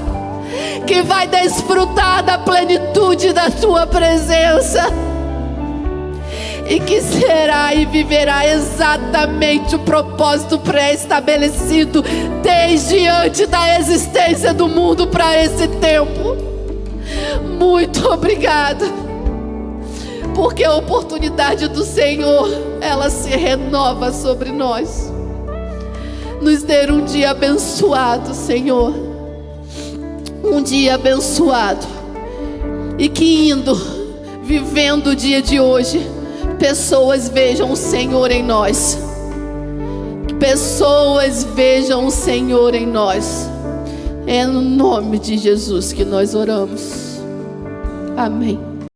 [0.85, 4.93] que vai desfrutar da plenitude da Tua presença
[6.67, 12.03] e que será e viverá exatamente o propósito pré-estabelecido
[12.41, 16.35] desde antes da existência do mundo para esse tempo.
[17.59, 18.85] Muito obrigada,
[20.33, 22.49] porque a oportunidade do Senhor
[22.81, 25.13] ela se renova sobre nós.
[26.41, 28.93] Nos dê um dia abençoado, Senhor.
[30.43, 31.85] Um dia abençoado.
[32.97, 33.75] E que indo,
[34.43, 36.14] vivendo o dia de hoje,
[36.59, 38.97] pessoas vejam o Senhor em nós.
[40.39, 43.49] Pessoas vejam o Senhor em nós.
[44.27, 47.19] É no nome de Jesus que nós oramos.
[48.17, 48.74] Amém.